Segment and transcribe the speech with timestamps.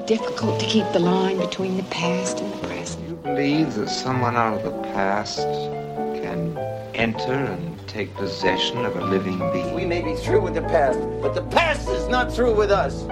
[0.00, 3.08] It's very difficult to keep the line between the past and the present.
[3.08, 6.56] You believe that someone out of the past can
[6.94, 9.74] enter and take possession of a living being?
[9.74, 13.02] We may be through with the past, but the past is not through with us.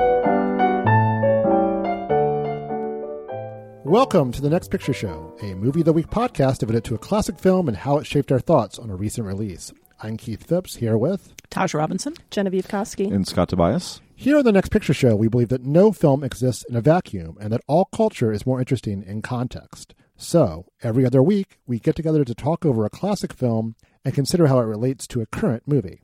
[3.85, 6.99] Welcome to the Next Picture Show, a movie of the week podcast devoted to a
[6.99, 9.73] classic film and how it shaped our thoughts on a recent release.
[10.03, 14.01] I'm Keith Phipps here with Tasha Robinson, Genevieve Koski, and Scott Tobias.
[14.21, 17.39] Here on the Next Picture Show, we believe that no film exists in a vacuum
[17.41, 19.95] and that all culture is more interesting in context.
[20.17, 24.49] So, every other week, we get together to talk over a classic film and consider
[24.49, 26.01] how it relates to a current movie.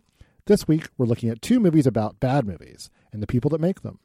[0.47, 3.83] This week, we're looking at two movies about bad movies and the people that make
[3.83, 3.99] them.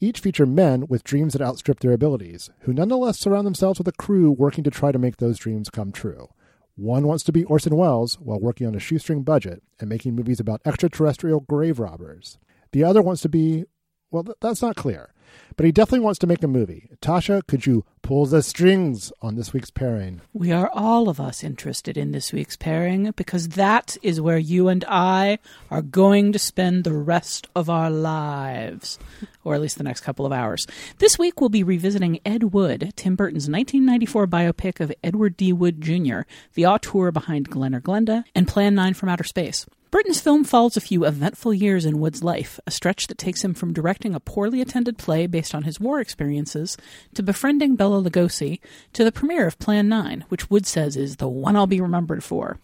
[0.00, 3.92] Each feature men with dreams that outstrip their abilities, who nonetheless surround themselves with a
[3.92, 6.28] crew working to try to make those dreams come true.
[6.74, 10.40] One wants to be Orson Welles while working on a shoestring budget and making movies
[10.40, 12.36] about extraterrestrial grave robbers.
[12.76, 13.64] The other wants to be,
[14.10, 15.14] well, th- that's not clear.
[15.56, 16.90] But he definitely wants to make a movie.
[17.00, 20.20] Tasha, could you pull the strings on this week's pairing?
[20.34, 24.68] We are all of us interested in this week's pairing because that is where you
[24.68, 25.38] and I
[25.70, 28.98] are going to spend the rest of our lives,
[29.42, 30.66] or at least the next couple of hours.
[30.98, 35.50] This week we'll be revisiting Ed Wood, Tim Burton's 1994 biopic of Edward D.
[35.50, 36.20] Wood Jr.,
[36.52, 39.64] the auteur behind Glen or Glenda, and Plan 9 from Outer Space.
[39.96, 43.54] Burton's film follows a few eventful years in Wood's life, a stretch that takes him
[43.54, 46.76] from directing a poorly attended play based on his war experiences
[47.14, 48.60] to befriending Bela Lugosi
[48.92, 52.22] to the premiere of Plan 9, which Wood says is the one I'll be remembered
[52.22, 52.58] for.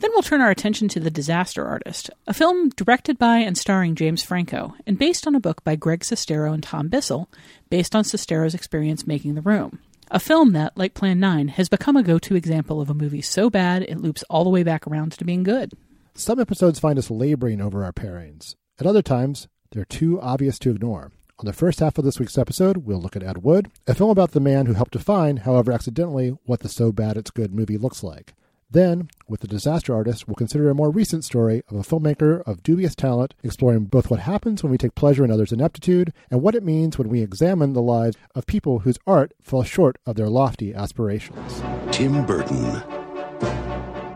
[0.00, 3.94] Then we'll turn our attention to The Disaster Artist, a film directed by and starring
[3.94, 7.30] James Franco, and based on a book by Greg Sestero and Tom Bissell,
[7.70, 9.78] based on Sestero's experience making The Room.
[10.10, 13.22] A film that, like Plan 9, has become a go to example of a movie
[13.22, 15.72] so bad it loops all the way back around to being good.
[16.18, 18.56] Some episodes find us laboring over our pairings.
[18.80, 21.12] At other times, they're too obvious to ignore.
[21.38, 24.10] On the first half of this week's episode, we'll look at Ed Wood, a film
[24.10, 27.78] about the man who helped define, however accidentally, what the so bad it's good movie
[27.78, 28.34] looks like.
[28.68, 32.64] Then, with The Disaster Artist, we'll consider a more recent story of a filmmaker of
[32.64, 36.56] dubious talent, exploring both what happens when we take pleasure in others' ineptitude and what
[36.56, 40.28] it means when we examine the lives of people whose art falls short of their
[40.28, 41.62] lofty aspirations.
[41.92, 42.82] Tim Burton,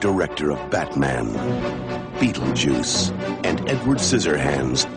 [0.00, 1.91] director of Batman,
[2.22, 3.10] Beetlejuice,
[3.44, 4.88] and Edward Scissorhands,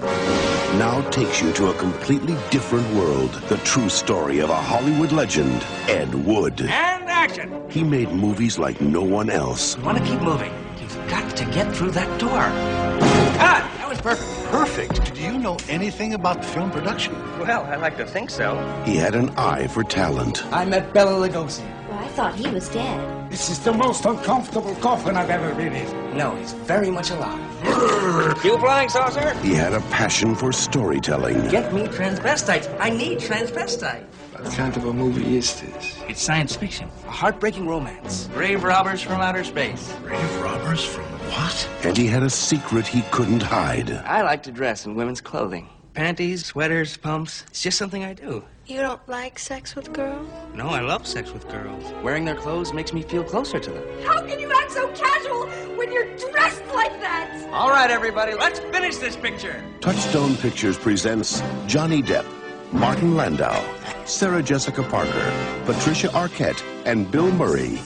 [0.77, 3.31] now takes you to a completely different world.
[3.49, 6.61] The true story of a Hollywood legend, Ed Wood.
[6.61, 7.51] And action!
[7.67, 9.75] He made movies like no one else.
[9.75, 10.53] You want to keep moving.
[10.79, 12.29] You've got to get through that door.
[12.29, 14.51] Ah, that was perfect.
[14.51, 15.15] Perfect.
[15.15, 17.15] Do you know anything about film production?
[17.39, 18.55] Well, I like to think so.
[18.85, 20.45] He had an eye for talent.
[20.53, 21.65] I met Bela Lugosi.
[21.95, 23.31] Well, I thought he was dead.
[23.31, 26.17] This is the most uncomfortable coffin I've ever been in.
[26.17, 27.39] No, he's very much alive.
[28.43, 29.33] you flying saucer?
[29.35, 31.47] He had a passion for storytelling.
[31.47, 32.67] Get me transvestites.
[32.81, 34.03] I need transvestite.
[34.33, 35.97] What kind of a movie is this?
[36.09, 36.89] It's science fiction.
[37.07, 38.27] A heartbreaking romance.
[38.33, 39.95] Grave robbers from outer space.
[40.03, 41.69] Grave robbers from what?
[41.85, 43.89] And he had a secret he couldn't hide.
[43.89, 45.69] I like to dress in women's clothing.
[45.95, 47.45] Panties, sweaters, pumps.
[47.47, 48.43] It's just something I do.
[48.67, 50.27] You don't like sex with girls?
[50.53, 51.85] No, I love sex with girls.
[52.03, 54.03] Wearing their clothes makes me feel closer to them.
[54.03, 55.47] How can you act so casual
[55.77, 57.47] when you're dressed like that?
[57.53, 59.63] All right, everybody, let's finish this picture.
[59.79, 62.25] Touchstone Pictures presents Johnny Depp,
[62.73, 63.63] Martin Landau,
[64.03, 65.31] Sarah Jessica Parker,
[65.65, 67.79] Patricia Arquette, and Bill Murray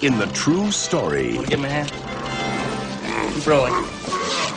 [0.00, 1.32] in the true story.
[1.32, 3.34] Give him a hand.
[3.34, 4.01] Keep rolling.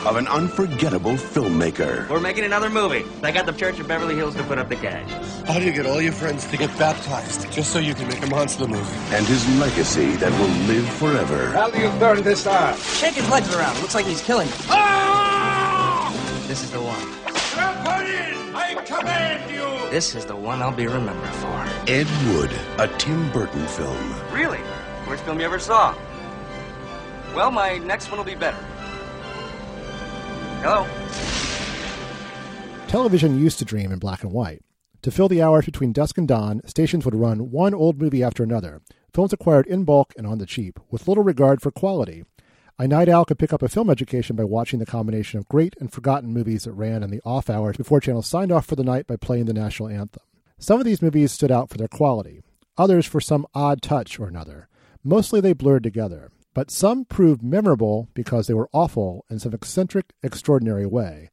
[0.06, 2.08] Of an unforgettable filmmaker.
[2.08, 3.04] We're making another movie.
[3.24, 5.10] I got the Church of Beverly Hills to put up the cash.
[5.48, 8.22] How do you get all your friends to get baptized just so you can make
[8.22, 8.96] a monster movie?
[9.12, 11.48] And his legacy that will live forever.
[11.48, 12.78] How do you burn this arm?
[12.78, 13.80] Shake his legs around.
[13.80, 14.54] Looks like he's killing me.
[14.68, 16.14] Ah!
[16.46, 17.02] This is the one.
[18.06, 18.54] in!
[18.54, 19.90] I command you!
[19.90, 21.66] This is the one I'll be remembered for.
[21.88, 24.14] Ed Wood, a Tim Burton film.
[24.32, 24.60] Really?
[25.08, 25.96] Worst film you ever saw?
[27.34, 28.64] Well, my next one will be better.
[30.62, 30.86] Hello?
[32.88, 34.62] Television used to dream in black and white.
[35.02, 38.42] To fill the hours between dusk and dawn, stations would run one old movie after
[38.42, 38.80] another,
[39.12, 42.24] films acquired in bulk and on the cheap, with little regard for quality.
[42.78, 45.74] A night owl could pick up a film education by watching the combination of great
[45.78, 48.84] and forgotten movies that ran in the off hours before channels signed off for the
[48.84, 50.22] night by playing the national anthem.
[50.58, 52.42] Some of these movies stood out for their quality,
[52.76, 54.68] others for some odd touch or another.
[55.04, 60.14] Mostly they blurred together, but some proved memorable because they were awful in some eccentric,
[60.22, 61.28] extraordinary way.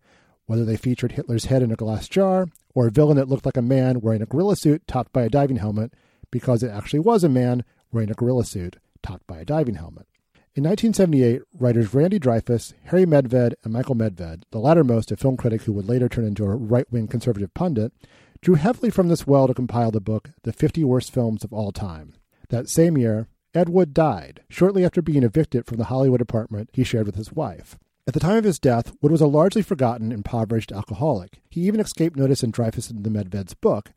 [0.47, 3.55] Whether they featured Hitler's head in a glass jar, or a villain that looked like
[3.55, 5.93] a man wearing a gorilla suit topped by a diving helmet,
[6.29, 10.07] because it actually was a man wearing a gorilla suit topped by a diving helmet.
[10.55, 15.61] In 1978, writers Randy Dreyfuss, Harry Medved, and Michael Medved, the lattermost a film critic
[15.61, 17.93] who would later turn into a right wing conservative pundit,
[18.41, 21.71] drew heavily from this well to compile the book The 50 Worst Films of All
[21.71, 22.15] Time.
[22.49, 26.83] That same year, Ed Wood died, shortly after being evicted from the Hollywood apartment he
[26.83, 27.77] shared with his wife.
[28.07, 31.39] At the time of his death, Wood was a largely forgotten, impoverished alcoholic.
[31.49, 33.91] He even escaped notice in Dreyfuss and the Medved's book,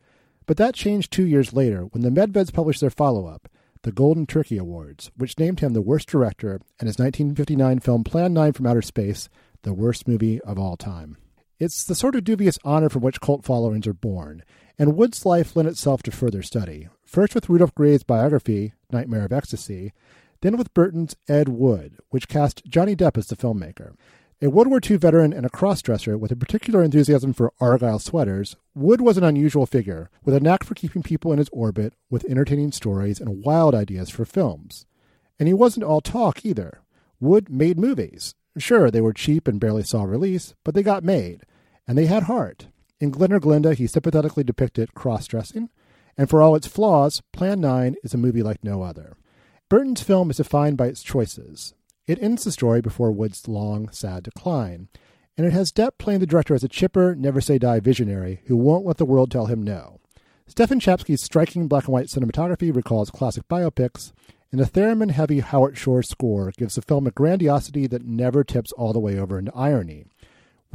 [0.47, 3.49] but that changed two years later when the Medveds published their follow up,
[3.82, 8.32] the Golden Turkey Awards, which named him the worst director and his 1959 film Plan
[8.32, 9.29] 9 from Outer Space
[9.62, 11.17] the worst movie of all time.
[11.58, 14.44] It's the sort of dubious honor from which cult followings are born,
[14.78, 19.32] and Wood's life lent itself to further study, first with Rudolph Grey's biography, Nightmare of
[19.32, 19.93] Ecstasy,
[20.43, 23.94] then with Burton's Ed Wood, which cast Johnny Depp as the filmmaker.
[24.43, 28.55] A World War II veteran and a crossdresser with a particular enthusiasm for Argyle sweaters,
[28.75, 32.26] Wood was an unusual figure, with a knack for keeping people in his orbit with
[32.29, 34.84] entertaining stories and wild ideas for films.
[35.38, 36.82] And he wasn't all talk either.
[37.19, 38.34] Wood made movies.
[38.58, 41.44] Sure, they were cheap and barely saw release, but they got made.
[41.88, 42.69] And they had heart.
[42.98, 45.69] In Glen or Glenda, he sympathetically depicted cross dressing,
[46.16, 49.16] and for all its flaws, Plan 9 is a movie like no other.
[49.69, 51.75] Burton's film is defined by its choices.
[52.06, 54.88] It ends the story before Wood's long, sad decline,
[55.37, 58.56] and it has Depp playing the director as a chipper, never say die visionary who
[58.56, 60.00] won't let the world tell him no.
[60.46, 64.12] Stefan Czapsky's striking black and white cinematography recalls classic biopics,
[64.50, 68.72] and the theremin heavy Howard Shore score gives the film a grandiosity that never tips
[68.72, 70.06] all the way over into irony.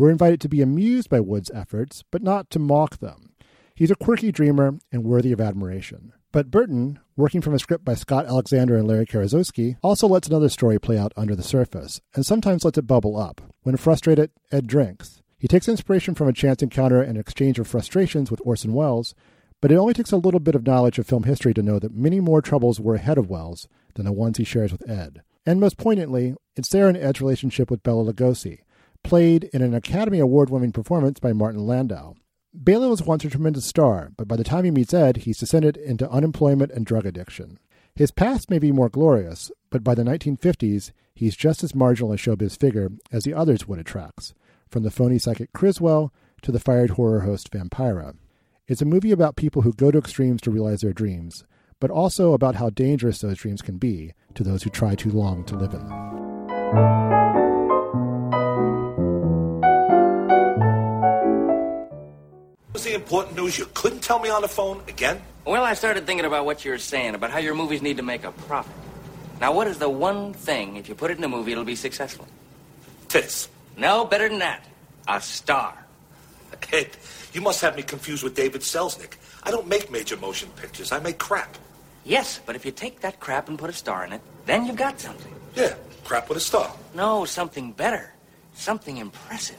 [0.01, 3.33] We're invited to be amused by Wood's efforts, but not to mock them.
[3.75, 6.11] He's a quirky dreamer and worthy of admiration.
[6.31, 10.49] But Burton, working from a script by Scott Alexander and Larry Karaszewski, also lets another
[10.49, 13.41] story play out under the surface, and sometimes lets it bubble up.
[13.61, 15.21] When frustrated, Ed drinks.
[15.37, 19.13] He takes inspiration from a chance encounter and exchange of frustrations with Orson Welles,
[19.61, 21.93] but it only takes a little bit of knowledge of film history to know that
[21.93, 25.21] many more troubles were ahead of Welles than the ones he shares with Ed.
[25.45, 28.61] And most poignantly, it's there in Ed's relationship with Bela Lugosi,
[29.03, 32.13] played in an Academy Award winning performance by Martin Landau.
[32.53, 35.77] Bela was once a tremendous star, but by the time he meets Ed, he's descended
[35.77, 37.57] into unemployment and drug addiction.
[37.95, 42.17] His past may be more glorious, but by the 1950s, he's just as marginal a
[42.17, 44.33] showbiz figure as the others Wood attracts,
[44.69, 48.15] from the phony psychic Criswell to the fired horror host Vampira.
[48.67, 51.43] It's a movie about people who go to extremes to realize their dreams,
[51.79, 55.43] but also about how dangerous those dreams can be to those who try too long
[55.45, 57.20] to live in them.
[62.73, 65.21] Was the important news you couldn't tell me on the phone again?
[65.45, 68.03] Well, I started thinking about what you were saying about how your movies need to
[68.03, 68.75] make a profit.
[69.39, 71.75] Now, what is the one thing, if you put it in a movie, it'll be
[71.75, 72.27] successful?
[73.09, 73.49] Tits.
[73.75, 74.63] No, better than that.
[75.07, 75.77] A star.
[76.71, 76.89] Ed,
[77.33, 79.15] you must have me confused with David Selznick.
[79.43, 80.91] I don't make major motion pictures.
[80.91, 81.57] I make crap.
[82.03, 84.75] Yes, but if you take that crap and put a star in it, then you've
[84.75, 85.33] got something.
[85.55, 85.73] Yeah,
[86.03, 86.71] crap with a star.
[86.93, 88.13] No, something better.
[88.53, 89.57] Something impressive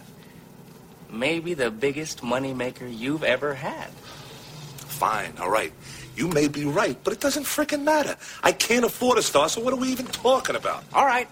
[1.13, 3.91] maybe the biggest moneymaker you've ever had.
[3.91, 5.73] Fine, all right.
[6.17, 8.17] You may be right, but it doesn't fricking matter.
[8.43, 10.85] I can't afford a star, so what are we even talking about?
[10.93, 11.29] All right.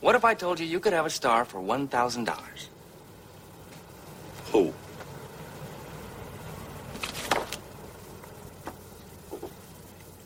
[0.00, 2.68] What if I told you you could have a star for $1,000?
[4.52, 4.72] Who?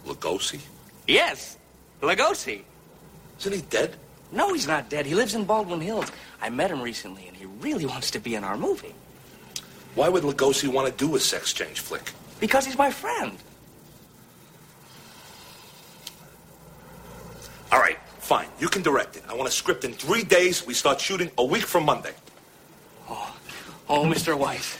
[0.07, 0.61] Lugosi?
[1.07, 1.59] Yes,
[2.03, 2.62] Lugosi.
[3.38, 3.97] Isn't he dead?
[4.33, 5.07] No, he's not dead.
[5.07, 6.11] He lives in Baldwin Hills.
[6.40, 8.95] I met him recently, and he really wants to be in our movie.
[9.95, 12.12] Why would Lugosi want to do a sex change flick?
[12.40, 13.37] Because he's my friend.
[17.73, 18.47] All right, fine.
[18.61, 19.25] You can direct it.
[19.28, 20.66] I want a script in three days.
[20.66, 22.14] We start shooting a week from Monday.
[23.09, 23.37] Oh,
[23.88, 24.38] oh, Mr.
[24.38, 24.78] Weiss.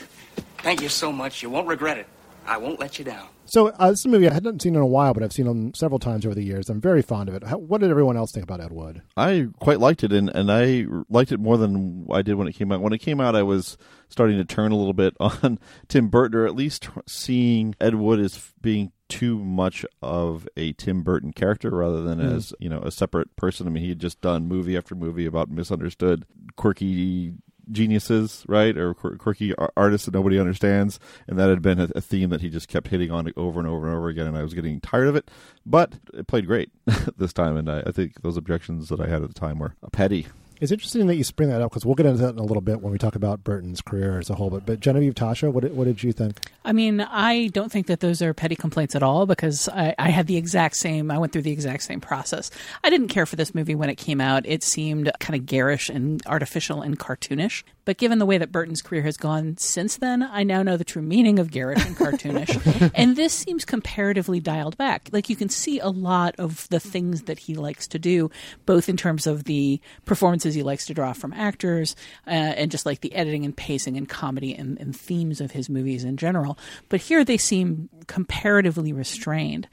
[0.59, 1.43] Thank you so much.
[1.43, 2.07] You won't regret it.
[2.45, 3.27] I won't let you down.
[3.49, 5.47] So uh, this is a movie I hadn't seen in a while, but I've seen
[5.47, 6.69] them several times over the years.
[6.69, 7.43] I'm very fond of it.
[7.43, 9.01] How, what did everyone else think about Ed Wood?
[9.17, 12.53] I quite liked it, and, and I liked it more than I did when it
[12.53, 12.81] came out.
[12.81, 13.75] When it came out, I was
[14.07, 18.19] starting to turn a little bit on Tim Burton, or at least seeing Ed Wood
[18.19, 22.35] as being too much of a Tim Burton character rather than mm.
[22.35, 23.65] as you know a separate person.
[23.65, 26.25] I mean, he had just done movie after movie about misunderstood,
[26.55, 27.33] quirky
[27.71, 32.41] geniuses, right, or quirky artists that nobody understands, and that had been a, theme that
[32.41, 34.79] he just kept hitting on over and over and over again, and I was getting
[34.81, 35.29] tired of it.
[35.65, 36.71] But it played great
[37.17, 39.75] this time, and I, I think those objections that I had at the time were
[39.91, 40.27] petty.
[40.59, 42.61] It's interesting that you bring that up because we'll get into that in a little
[42.61, 44.49] bit when we talk about Burton's career as a whole.
[44.49, 46.39] But, but Genevieve, Tasha, what what did you think?
[46.65, 50.09] I mean, I don't think that those are petty complaints at all because I, I
[50.09, 51.11] had the exact same.
[51.11, 52.51] I went through the exact same process.
[52.83, 54.45] I didn't care for this movie when it came out.
[54.45, 57.63] It seemed kind of garish and artificial and cartoonish.
[57.89, 60.83] But given the way that Burton's career has gone since then, I now know the
[60.83, 62.91] true meaning of garish and cartoonish.
[62.93, 65.09] and this seems comparatively dialed back.
[65.11, 68.29] Like you can see a lot of the things that he likes to do,
[68.67, 71.95] both in terms of the performances he likes to draw from actors
[72.27, 75.67] uh, and just like the editing and pacing and comedy and, and themes of his
[75.67, 76.59] movies in general.
[76.89, 79.67] But here they seem comparatively restrained.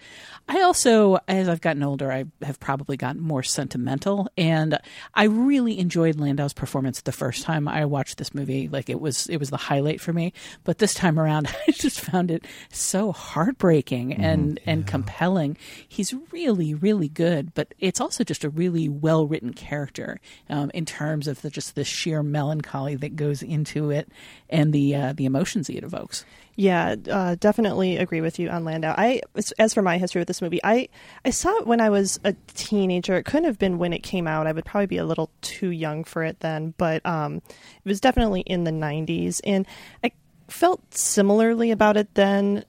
[0.48, 4.78] I also, as I've gotten older, I have probably gotten more sentimental, and
[5.12, 8.68] I really enjoyed Landau's performance the first time I watched this movie.
[8.68, 10.32] Like it was, it was the highlight for me.
[10.64, 15.56] But this time around, I just found it so heartbreaking and mm, and compelling.
[15.88, 20.84] He's really, really good, but it's also just a really well written character um, in
[20.84, 24.08] terms of the, just the sheer melancholy that goes into it
[24.48, 26.24] and the uh, the emotions it evokes.
[26.58, 28.94] Yeah, uh, definitely agree with you on Landau.
[28.96, 29.20] I,
[29.58, 30.88] as for my history with this movie, I
[31.22, 33.14] I saw it when I was a teenager.
[33.16, 34.46] It couldn't have been when it came out.
[34.46, 38.00] I would probably be a little too young for it then, but um, it was
[38.00, 39.66] definitely in the '90s, and
[40.02, 40.12] I
[40.48, 42.64] felt similarly about it then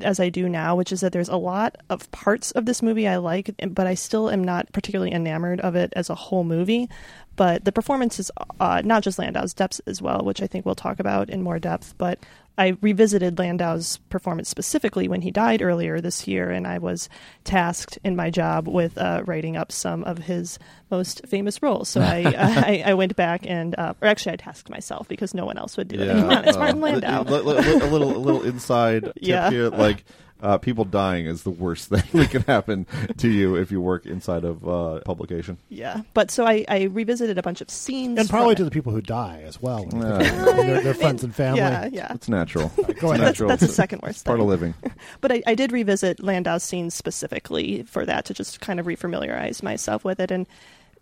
[0.00, 3.06] as I do now, which is that there's a lot of parts of this movie
[3.06, 6.88] I like, but I still am not particularly enamored of it as a whole movie.
[7.36, 10.74] But the performance is uh, not just Landau's Depp's as well, which I think we'll
[10.74, 12.18] talk about in more depth, but
[12.60, 17.08] I revisited Landau's performance specifically when he died earlier this year, and I was
[17.42, 20.58] tasked in my job with uh, writing up some of his
[20.90, 21.88] most famous roles.
[21.88, 22.34] So I,
[22.84, 25.78] I, I, went back and, uh, or actually, I tasked myself because no one else
[25.78, 26.40] would do yeah.
[26.40, 26.48] it.
[26.48, 27.22] It's Martin Landau.
[27.22, 29.50] a, little, a little inside tip yeah.
[29.50, 30.04] here, like
[30.42, 32.86] uh, people dying is the worst thing that can happen
[33.18, 35.58] to you if you work inside of uh, publication.
[35.68, 38.92] Yeah, but so I, I, revisited a bunch of scenes, and probably to the people
[38.92, 41.60] who die as well, uh, their, their, friends and family.
[41.60, 42.72] Yeah, yeah, it's natural.
[42.78, 43.48] It's natural.
[43.48, 44.24] That's, that's the second worst.
[44.24, 44.74] part of living.
[45.20, 49.62] but I, I did revisit Landau's scenes specifically for that to just kind of refamiliarize
[49.62, 50.46] myself with it and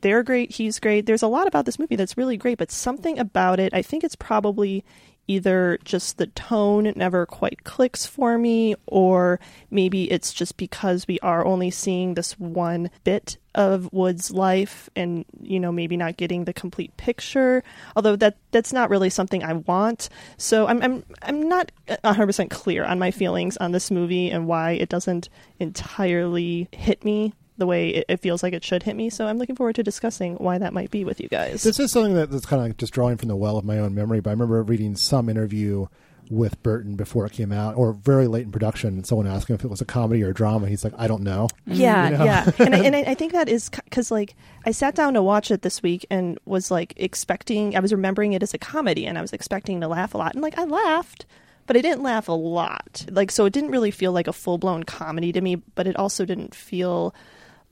[0.00, 0.52] they're great.
[0.52, 1.06] He's great.
[1.06, 4.04] There's a lot about this movie that's really great, but something about it, I think
[4.04, 4.84] it's probably
[5.28, 9.38] either just the tone never quite clicks for me, or
[9.70, 15.24] maybe it's just because we are only seeing this one bit of Wood's life and
[15.40, 17.62] you know maybe not getting the complete picture.
[17.94, 20.08] Although that that's not really something I want.
[20.36, 24.72] So I'm I'm I'm not 100% clear on my feelings on this movie and why
[24.72, 25.28] it doesn't
[25.60, 29.10] entirely hit me the way it, it, feels like it should hit me.
[29.10, 31.62] So I'm looking forward to discussing why that might be with you guys.
[31.62, 33.78] This is something that, that's kind of like just drawing from the well of my
[33.78, 34.20] own memory.
[34.20, 35.86] But I remember reading some interview
[36.30, 39.64] with Burton before it came out, or very late in production, and someone asking if
[39.64, 40.68] it was a comedy or a drama.
[40.68, 41.48] He's like, I don't know.
[41.66, 41.80] Mm-hmm.
[41.80, 42.24] Yeah, you know?
[42.24, 44.36] yeah, and I, and I think that is because like
[44.66, 47.76] I sat down to watch it this week and was like expecting.
[47.76, 50.34] I was remembering it as a comedy, and I was expecting to laugh a lot,
[50.34, 51.26] and like I laughed
[51.66, 53.04] but I didn't laugh a lot.
[53.10, 55.96] Like, so it didn't really feel like a full blown comedy to me, but it
[55.96, 57.14] also didn't feel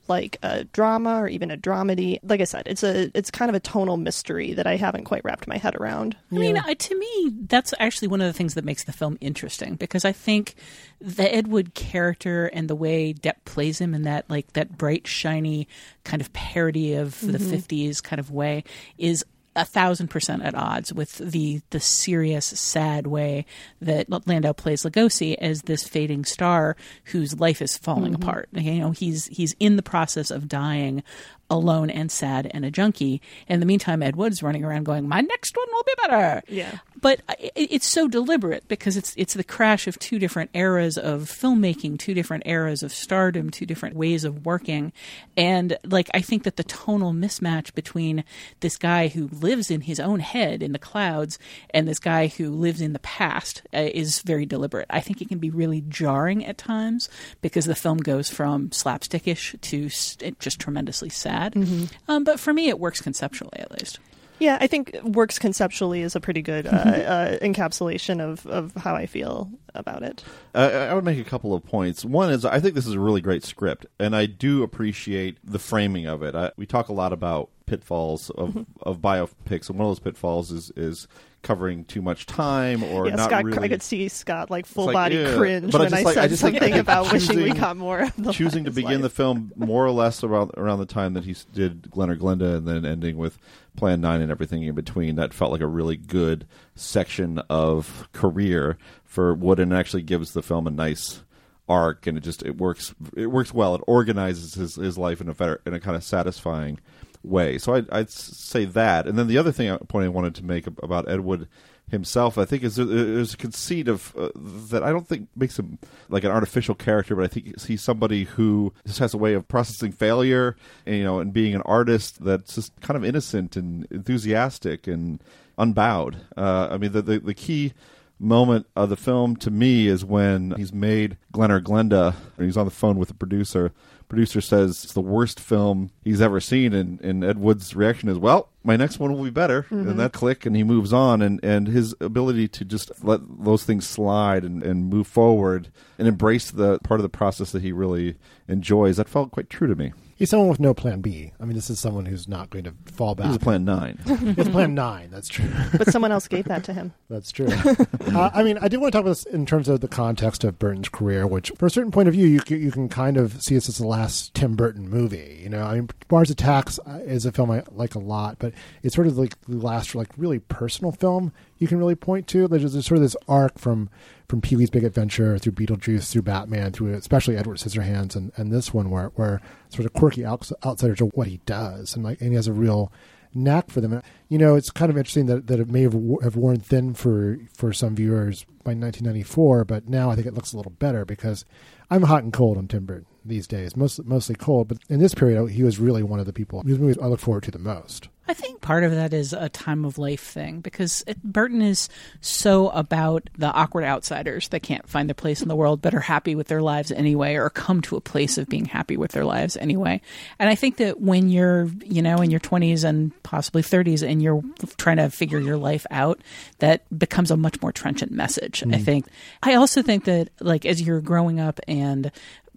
[0.09, 2.19] like a drama or even a dramedy.
[2.23, 5.23] Like I said, it's a it's kind of a tonal mystery that I haven't quite
[5.23, 6.15] wrapped my head around.
[6.31, 9.17] I mean, uh, to me, that's actually one of the things that makes the film
[9.21, 10.55] interesting because I think
[10.99, 15.07] the Ed Wood character and the way Depp plays him in that like that bright,
[15.07, 15.67] shiny
[16.03, 17.31] kind of parody of mm-hmm.
[17.31, 18.63] the '50s kind of way
[18.97, 19.25] is
[19.57, 23.45] a thousand percent at odds with the the serious, sad way
[23.81, 28.23] that Landau plays Lugosi as this fading star whose life is falling mm-hmm.
[28.23, 28.49] apart.
[28.53, 31.03] You know, he's he's in the process of dying
[31.49, 33.21] alone and sad and a junkie.
[33.47, 36.77] In the meantime, Ed Wood's running around going, "My next one will be better." Yeah.
[36.99, 37.21] But
[37.55, 42.13] it's so deliberate because it's it's the crash of two different eras of filmmaking, two
[42.15, 44.91] different eras of stardom, two different ways of working,
[45.35, 48.23] and like I think that the tonal mismatch between
[48.61, 51.37] this guy who lives in his own head in the clouds
[51.69, 54.87] and this guy who lives in the past uh, is very deliberate.
[54.89, 57.09] I think it can be really jarring at times
[57.41, 61.53] because the film goes from slapstickish to s- just tremendously sad.
[61.53, 61.91] Mhm.
[62.07, 63.99] Um, but for me, it works conceptually at least.
[64.39, 68.95] Yeah, I think works conceptually is a pretty good uh, uh, encapsulation of, of how
[68.95, 70.23] I feel about it.
[70.53, 72.05] Uh, I would make a couple of points.
[72.05, 75.59] One is I think this is a really great script, and I do appreciate the
[75.59, 76.35] framing of it.
[76.35, 78.61] I, we talk a lot about pitfalls of, Mm-hmm.
[78.81, 81.07] of biopics, and one of those pitfalls is is
[81.43, 83.59] covering too much time or yeah, not Scott, really.
[83.59, 85.35] I could see Scott like full like, body yeah.
[85.37, 87.59] cringe But I when just I like- said I like something about wishing we choosing-
[87.61, 89.01] got more of the choosing to begin life.
[89.03, 92.57] the film more or less around around the time that he did Glen or Glenda,
[92.57, 93.37] and then ending with
[93.77, 95.15] Plan Nine and everything in between.
[95.15, 100.41] That felt like a really good section of career for Wood, and actually gives the
[100.41, 101.23] film a nice
[101.69, 103.75] arc, and it just it works it works well.
[103.75, 106.79] It organizes his his life in a better in a kind of satisfying
[107.27, 107.57] way.
[107.57, 110.45] So I'd, I'd say that, and then the other thing I, point I wanted to
[110.45, 111.47] make about Ed Wood
[111.89, 115.79] himself, I think, is there's a conceit of uh, that I don't think makes him
[116.09, 119.47] like an artificial character, but I think he's somebody who just has a way of
[119.47, 123.87] processing failure, and, you know, and being an artist that's just kind of innocent and
[123.89, 125.23] enthusiastic and
[125.57, 126.17] unbowed.
[126.35, 127.73] Uh, I mean, the, the the key
[128.19, 132.57] moment of the film to me is when he's made Glen or Glenda, and he's
[132.57, 133.71] on the phone with the producer.
[134.09, 138.17] Producer says it's the worst film he's ever seen, and, and Ed Wood's reaction is,
[138.17, 139.89] "Well, my next one will be better." Mhm.
[139.89, 143.63] And that click, and he moves on, and, and his ability to just let those
[143.65, 147.71] things slide and, and move forward and embrace the part of the process that he
[147.73, 148.15] really
[148.47, 148.95] enjoys.
[148.97, 149.91] That felt quite true to me.
[150.17, 151.31] He's someone with no plan B.
[151.39, 153.27] I mean, this is someone who's not going to fall back.
[153.27, 153.99] This is Plan Nine.
[154.05, 155.11] it's Plan Nine.
[155.11, 155.47] That's true.
[155.77, 156.91] but someone else gave that to him.
[157.09, 157.47] That's true.
[157.47, 160.43] uh, I mean, I do want to talk about this in terms of the context
[160.43, 163.17] of Burton's career, which, from a certain point of view, you can, you can kind
[163.17, 165.39] of see this as the last Tim Burton movie.
[165.43, 168.53] You know, I mean, Mars Attacks uh, is a film I like a lot, but
[168.81, 172.47] it's sort of like the last, like, really personal film you can really point to.
[172.47, 173.89] There's, there's sort of this arc from
[174.29, 178.51] from Pee Wee's Big Adventure through Beetlejuice through Batman through especially Edward Scissorhands and, and
[178.51, 182.19] this one where where sort of quirky outs- outsiders are what he does and like
[182.21, 182.91] and he has a real
[183.33, 183.93] knack for them.
[183.93, 185.93] And, You know, it's kind of interesting that, that it may have,
[186.23, 190.53] have worn thin for for some viewers by 1994, but now I think it looks
[190.53, 191.45] a little better because
[191.89, 194.67] I'm hot and cold on Tim Burton these days, mostly mostly cold.
[194.67, 197.19] But in this period, he was really one of the people whose movies I look
[197.19, 198.09] forward to the most.
[198.27, 201.87] I think part of that is a time of life thing because it, Burton is
[202.21, 205.99] so about the awkward outsiders that can't find their place in the world but are
[206.01, 209.25] happy with their lives anyway or come to a place of being happy with their
[209.25, 210.01] lives anyway.
[210.39, 214.21] And I think that when you're, you know, in your 20s and possibly 30s and
[214.21, 214.43] you're
[214.77, 216.19] trying to figure your life out,
[216.59, 218.61] that becomes a much more trenchant message.
[218.63, 218.83] I Mm.
[218.83, 219.05] think.
[219.41, 222.11] I also think that like as you're growing up and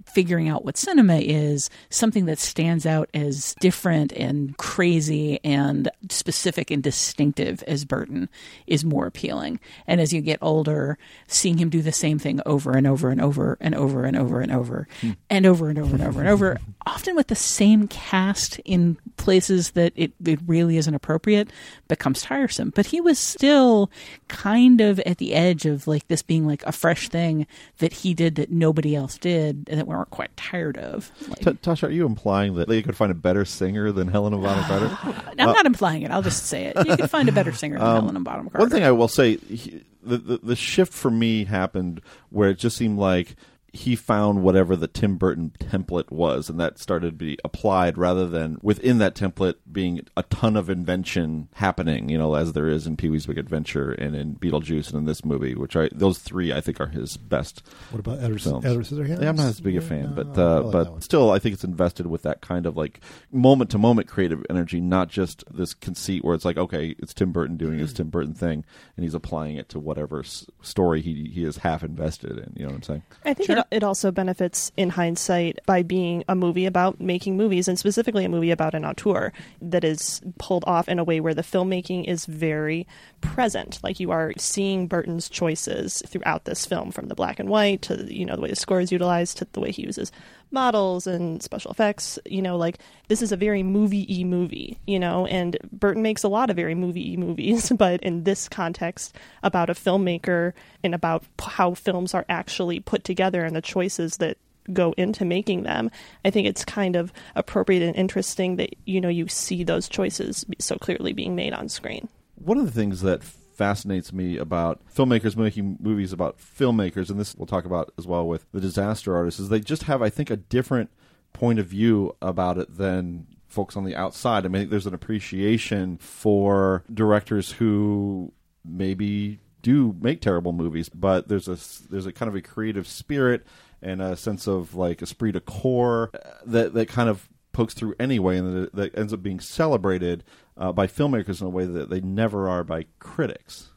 [0.06, 6.70] figuring out what cinema is something that stands out as different and crazy and specific
[6.70, 8.28] and distinctive as Burton
[8.66, 9.60] is more appealing.
[9.86, 13.20] And as you get older, seeing him do the same thing over and over and
[13.20, 15.16] over and over and over and over mm.
[15.28, 19.72] and over and over and over and over, often with the same cast in places
[19.72, 21.50] that it, it really isn't appropriate,
[21.88, 22.72] becomes tiresome.
[22.74, 23.90] But he was still
[24.28, 27.46] kind of at the edge of like this being like a fresh thing
[27.78, 31.11] that he did that nobody else did that we weren't quite tired of.
[31.29, 34.38] Like, T- Tasha, are you implying that they could find a better singer than Helena
[34.38, 35.24] Bonham Carter?
[35.38, 36.11] I'm not implying it.
[36.11, 36.87] I'll just say it.
[36.87, 38.59] You could find a better singer than Um, Helena Bonham Carter.
[38.64, 42.00] One thing I will say, he, the, the the shift for me happened
[42.31, 43.37] where it just seemed like
[43.72, 48.26] he found whatever the Tim Burton template was, and that started to be applied rather
[48.26, 52.09] than within that template being a ton of invention happening.
[52.09, 55.04] You know, as there is in Pee Wee's Big Adventure and in Beetlejuice and in
[55.04, 57.62] this movie, which I those three I think are his best.
[57.90, 58.64] What about Edward- films.
[58.64, 59.22] Edward Scissorhands?
[59.22, 61.38] Yeah, I'm not as big a fan, but No, I uh, like but still, I
[61.38, 65.44] think it's invested with that kind of like moment to moment creative energy, not just
[65.50, 68.64] this conceit where it's like, okay, it's Tim Burton doing his Tim Burton thing,
[68.96, 72.52] and he's applying it to whatever s- story he he is half invested in.
[72.56, 73.02] You know what I'm saying?
[73.24, 77.68] I think it, it also benefits in hindsight by being a movie about making movies
[77.68, 81.34] and specifically a movie about an auteur that is pulled off in a way where
[81.34, 82.86] the filmmaking is very
[83.20, 83.78] present.
[83.82, 88.12] Like you are seeing Burton's choices throughout this film from the black and white to
[88.12, 90.12] you know the way the score is utilized to the way he uses
[90.50, 92.18] models and special effects.
[92.26, 96.22] You know, like this is a very movie y movie, you know, and Burton makes
[96.22, 100.94] a lot of very movie y movies, but in this context, about a filmmaker and
[100.94, 104.36] about how films are actually put together and the choices that
[104.72, 105.90] go into making them.
[106.24, 110.44] I think it's kind of appropriate and interesting that you know you see those choices
[110.58, 112.08] so clearly being made on screen.
[112.36, 113.22] One of the things that
[113.60, 118.26] fascinates me about filmmakers making movies about filmmakers, and this we'll talk about as well
[118.26, 120.88] with the disaster artists, is they just have, I think, a different
[121.34, 124.46] point of view about it than folks on the outside.
[124.46, 128.32] I mean, there's an appreciation for directors who
[128.64, 131.58] maybe do make terrible movies, but there's a
[131.90, 133.46] there's a kind of a creative spirit
[133.82, 136.10] and a sense of like esprit de corps
[136.46, 140.24] that that kind of pokes through anyway, and that, that ends up being celebrated
[140.60, 143.70] uh, by filmmakers in a way that they never are by critics.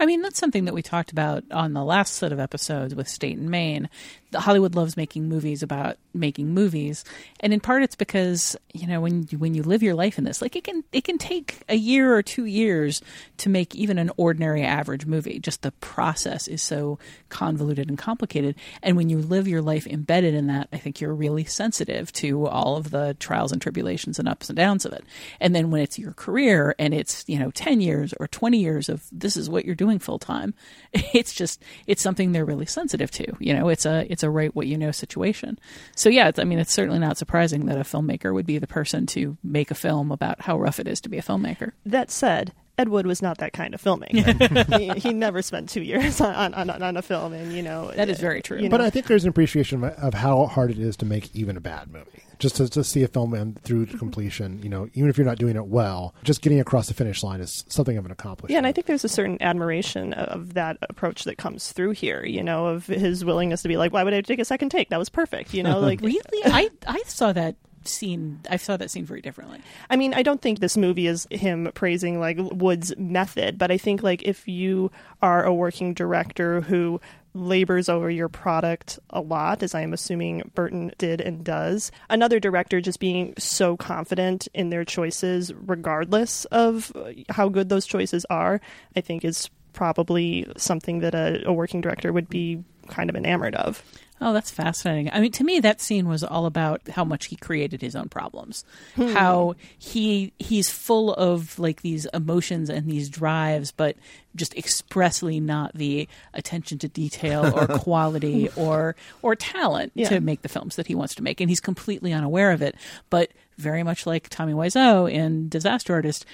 [0.00, 3.08] I mean, that's something that we talked about on the last set of episodes with
[3.08, 3.90] State and Maine.
[4.34, 7.04] Hollywood loves making movies about making movies,
[7.40, 10.24] and in part it's because you know when you, when you live your life in
[10.24, 13.00] this, like it can it can take a year or two years
[13.38, 15.38] to make even an ordinary average movie.
[15.38, 20.34] Just the process is so convoluted and complicated, and when you live your life embedded
[20.34, 24.28] in that, I think you're really sensitive to all of the trials and tribulations and
[24.28, 25.04] ups and downs of it.
[25.40, 28.88] And then when it's your career and it's you know ten years or twenty years
[28.88, 30.54] of this is what you're doing full time,
[30.92, 33.34] it's just it's something they're really sensitive to.
[33.38, 35.58] You know, it's a it's a write what you know situation.
[35.96, 39.06] So yeah, I mean, it's certainly not surprising that a filmmaker would be the person
[39.06, 41.72] to make a film about how rough it is to be a filmmaker.
[41.84, 44.78] That said, Ed Wood was not that kind of filmmaker.
[44.78, 48.08] he, he, never spent two years on, on, on, a film, and you know that
[48.08, 48.58] is very true.
[48.58, 48.70] You know.
[48.70, 51.60] But I think there's an appreciation of how hard it is to make even a
[51.60, 52.22] bad movie.
[52.38, 53.98] Just to, to see a film end through mm-hmm.
[53.98, 57.24] completion, you know, even if you're not doing it well, just getting across the finish
[57.24, 58.52] line is something of an accomplishment.
[58.52, 62.24] Yeah, and I think there's a certain admiration of that approach that comes through here.
[62.24, 64.90] You know, of his willingness to be like, "Why would I take a second take?
[64.90, 68.90] That was perfect." You know, like really, I I saw that scene I saw that
[68.90, 69.60] scene very differently.
[69.90, 73.78] I mean, I don't think this movie is him praising like Wood's method, but I
[73.78, 74.90] think like if you
[75.22, 77.00] are a working director who
[77.34, 81.92] labors over your product a lot, as I am assuming Burton did and does.
[82.10, 86.92] Another director just being so confident in their choices, regardless of
[87.28, 88.60] how good those choices are,
[88.96, 93.54] I think is probably something that a, a working director would be kind of enamored
[93.54, 93.82] of.
[94.20, 95.10] Oh, that's fascinating.
[95.12, 98.08] I mean, to me, that scene was all about how much he created his own
[98.08, 98.64] problems.
[98.96, 99.08] Hmm.
[99.08, 103.96] How he he's full of like these emotions and these drives, but
[104.34, 110.08] just expressly not the attention to detail or quality or or talent yeah.
[110.08, 112.74] to make the films that he wants to make, and he's completely unaware of it.
[113.10, 116.24] But very much like Tommy Wiseau in Disaster Artist,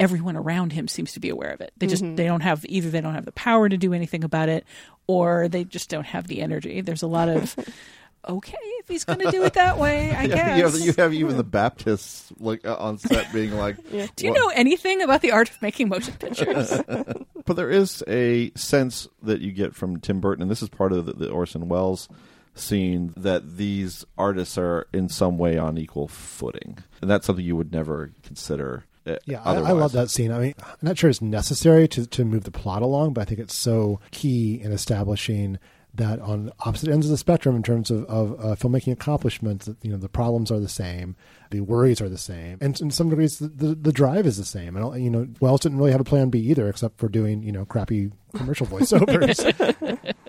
[0.00, 1.72] everyone around him seems to be aware of it.
[1.76, 2.16] They just mm-hmm.
[2.16, 4.64] they don't have either they don't have the power to do anything about it
[5.06, 6.80] or they just don't have the energy.
[6.80, 7.54] There's a lot of
[8.28, 10.14] okay if he's going to do it that way.
[10.14, 13.52] I yeah, guess you have, you have, even the Baptists like uh, on set being
[13.52, 14.06] like, yeah.
[14.16, 18.50] "Do you know anything about the art of making motion pictures?" but there is a
[18.54, 21.68] sense that you get from Tim Burton, and this is part of the, the Orson
[21.68, 22.08] Welles
[22.56, 27.56] scene that these artists are in some way on equal footing, and that's something you
[27.56, 28.84] would never consider
[29.26, 30.32] yeah, I, I, love that scene.
[30.32, 33.24] I mean, I'm not sure it's necessary to, to move the plot along, but I
[33.24, 35.58] think it's so key in establishing
[35.94, 39.90] that on opposite ends of the spectrum in terms of, of uh, filmmaking accomplishments, you
[39.90, 41.14] know, the problems are the same,
[41.50, 44.44] the worries are the same, and in some degrees, the, the, the drive is the
[44.44, 44.76] same.
[44.76, 47.52] And you know, Welles didn't really have a plan B either, except for doing you
[47.52, 50.14] know crappy commercial voiceovers.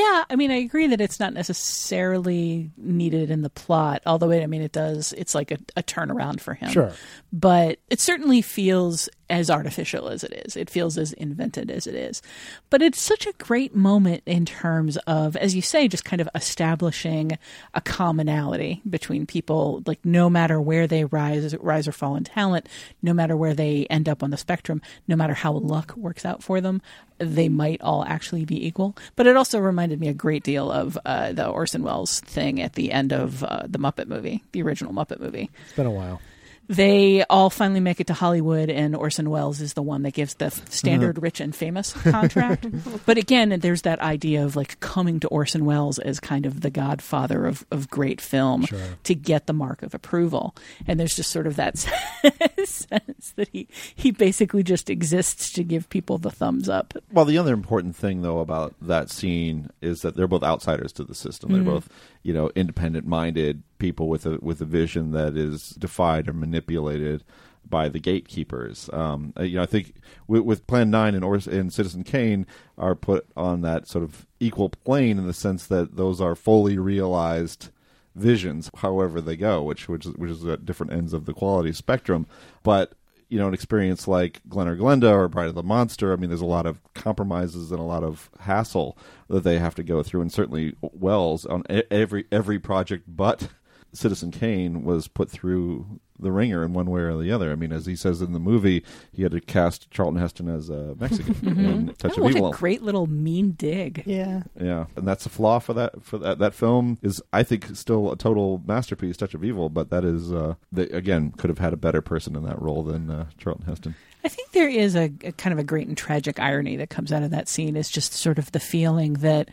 [0.00, 4.42] Yeah, I mean, I agree that it's not necessarily needed in the plot, although it,
[4.42, 5.12] I mean, it does.
[5.12, 6.70] It's like a, a turnaround for him.
[6.70, 6.92] Sure,
[7.32, 10.56] but it certainly feels as artificial as it is.
[10.56, 12.20] It feels as invented as it is.
[12.68, 16.28] But it's such a great moment in terms of, as you say, just kind of
[16.34, 17.38] establishing
[17.72, 19.82] a commonality between people.
[19.86, 22.68] Like no matter where they rise, rise or fall in talent,
[23.02, 26.42] no matter where they end up on the spectrum, no matter how luck works out
[26.42, 26.82] for them,
[27.18, 28.96] they might all actually be equal.
[29.14, 32.72] But it also reminded me a great deal of uh, the Orson Welles thing at
[32.72, 35.50] the end of uh, the Muppet movie, the original Muppet movie.
[35.66, 36.20] It's been a while
[36.70, 40.34] they all finally make it to Hollywood, and Orson Welles is the one that gives
[40.34, 41.24] the standard mm-hmm.
[41.24, 42.64] rich and famous contract.
[43.06, 46.70] but again, there's that idea of like coming to Orson Welles as kind of the
[46.70, 48.78] godfather of, of great film sure.
[49.02, 50.54] to get the mark of approval.
[50.86, 51.76] And there's just sort of that
[52.64, 56.94] sense that he, he basically just exists to give people the thumbs up.
[57.10, 61.02] Well, the other important thing, though, about that scene is that they're both outsiders to
[61.02, 61.50] the system.
[61.50, 61.64] Mm-hmm.
[61.64, 61.88] They're both
[62.22, 67.24] you know independent minded people with a with a vision that is defied or manipulated
[67.68, 68.90] by the gatekeepers.
[68.92, 69.94] Um, uh, you know, I think
[70.26, 74.26] with, with Plan Nine and, or, and Citizen Kane are put on that sort of
[74.40, 77.70] equal plane in the sense that those are fully realized
[78.16, 82.26] visions, however they go, which which which is at different ends of the quality spectrum.
[82.62, 82.92] But
[83.30, 86.28] you know an experience like Glen or Glenda or Bride of the Monster, I mean,
[86.28, 90.02] there's a lot of compromises and a lot of hassle that they have to go
[90.02, 93.48] through, and certainly Welles on every every project but
[93.92, 97.50] Citizen Kane was put through the ringer in one way or the other.
[97.52, 100.68] I mean, as he says in the movie, he had to cast Charlton Heston as
[100.70, 102.52] a Mexican in Touch Oh, of what Evil.
[102.52, 104.02] a great little mean dig.
[104.06, 104.42] Yeah.
[104.60, 106.02] Yeah, and that's a flaw for that.
[106.02, 109.68] For that, that film is, I think, still a total masterpiece, Touch of Evil.
[109.68, 112.82] But that is, uh, they, again, could have had a better person in that role
[112.82, 113.94] than uh, Charlton Heston.
[114.22, 117.10] I think there is a, a kind of a great and tragic irony that comes
[117.10, 117.74] out of that scene.
[117.74, 119.48] Is just sort of the feeling that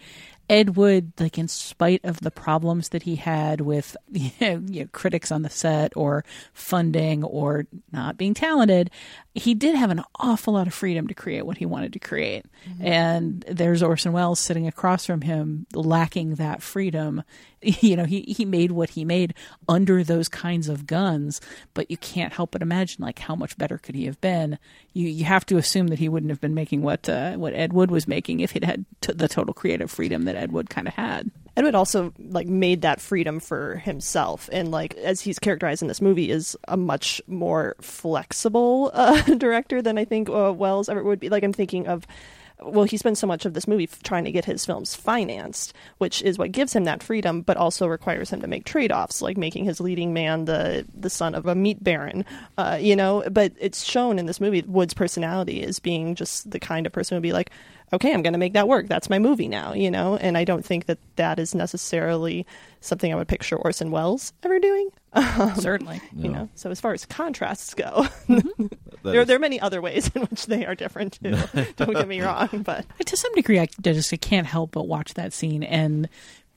[0.50, 4.82] Ed Wood, like in spite of the problems that he had with you know, you
[4.82, 8.90] know, critics on the set or funding or not being talented,
[9.34, 12.46] he did have an awful lot of freedom to create what he wanted to create.
[12.70, 12.86] Mm-hmm.
[12.86, 17.24] And there's Orson Welles sitting across from him, lacking that freedom.
[17.88, 19.34] You know, he he made what he made
[19.68, 21.42] under those kinds of guns,
[21.74, 24.60] but you can't help but imagine like how much better could he have been.
[24.94, 27.74] You you have to assume that he wouldn't have been making what uh, what Ed
[27.74, 30.88] Wood was making if he'd had t- the total creative freedom that Ed Wood kind
[30.88, 31.32] of had.
[31.56, 35.88] Ed Wood also like made that freedom for himself, and like as he's characterized in
[35.88, 41.04] this movie, is a much more flexible uh, director than I think uh, Welles ever
[41.04, 41.30] would be.
[41.30, 42.06] Like I'm thinking of.
[42.60, 45.74] Well, he spends so much of this movie f- trying to get his films financed,
[46.00, 49.38] which is what gives him that freedom, but also requires him to make trade-offs, like
[49.38, 52.26] making his leading man the the son of a meat baron,
[52.58, 53.24] uh, you know.
[53.32, 57.16] But it's shown in this movie Wood's personality is being just the kind of person
[57.16, 57.52] who would be like,
[57.94, 58.88] okay, I'm going to make that work.
[58.88, 60.18] That's my movie now, you know?
[60.18, 62.46] And I don't think that that is necessarily
[62.82, 64.90] something I would picture Orson Welles ever doing.
[65.18, 66.00] Um, Certainly.
[66.16, 68.70] You know, so as far as contrasts go, That
[69.04, 71.36] there, is- there are many other ways in which they are different too.
[71.76, 75.16] don't get me wrong, but to some degree, I just I can't help but watch
[75.16, 76.08] that scene and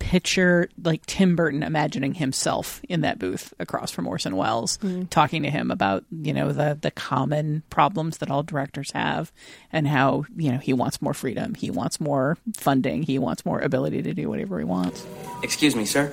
[0.00, 4.78] picture like Tim Burton imagining himself in that booth across from Orson Welles,
[5.10, 9.30] talking to him about you know the the common problems that all directors have,
[9.72, 13.60] and how you know he wants more freedom, he wants more funding, he wants more
[13.60, 15.06] ability to do whatever he wants.
[15.44, 16.12] Excuse me, sir.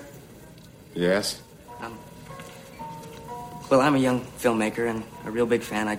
[0.94, 1.42] Yes?
[1.80, 1.98] Um,
[3.72, 5.88] Well, I'm a young filmmaker and a real big fan.
[5.88, 5.98] I,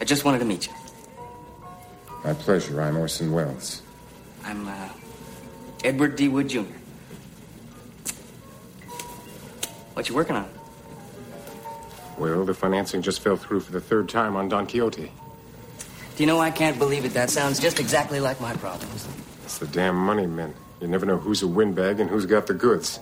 [0.00, 0.72] I just wanted to meet you.
[2.24, 2.80] My pleasure.
[2.82, 3.82] I'm Orson Welles.
[4.44, 4.88] I'm uh,
[5.84, 6.28] Edward D.
[6.28, 6.60] Wood Jr.
[9.94, 10.48] What you working on?
[12.18, 15.10] Well, the financing just fell through for the third time on Don Quixote.
[16.16, 17.14] Do you know I can't believe it?
[17.14, 19.06] That sounds just exactly like my problems.
[19.44, 20.52] It's the damn money men.
[20.80, 22.98] You never know who's a windbag and who's got the goods.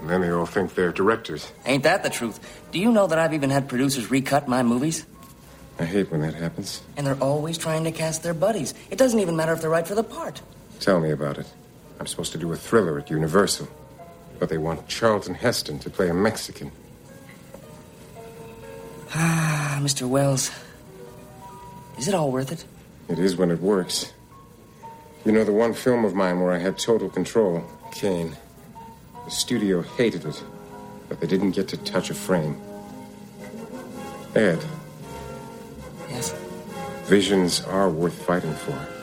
[0.00, 1.50] And then they all think they're directors.
[1.64, 2.38] Ain't that the truth?
[2.72, 5.06] Do you know that I've even had producers recut my movies?
[5.78, 6.82] I hate when that happens.
[6.96, 8.74] And they're always trying to cast their buddies.
[8.90, 10.40] It doesn't even matter if they're right for the part.
[10.80, 11.46] Tell me about it.
[11.98, 13.68] I'm supposed to do a thriller at Universal.
[14.38, 16.70] But they want Charlton Heston to play a Mexican.
[19.14, 20.08] Ah, Mr.
[20.08, 20.50] Welles.
[21.98, 22.64] Is it all worth it?
[23.08, 24.12] It is when it works.
[25.24, 28.36] You know, the one film of mine where I had total control, Kane.
[29.24, 30.42] The studio hated it,
[31.08, 32.60] but they didn't get to touch a frame.
[34.34, 34.62] Ed.
[36.10, 36.34] Yes.
[37.04, 38.95] Visions are worth fighting for.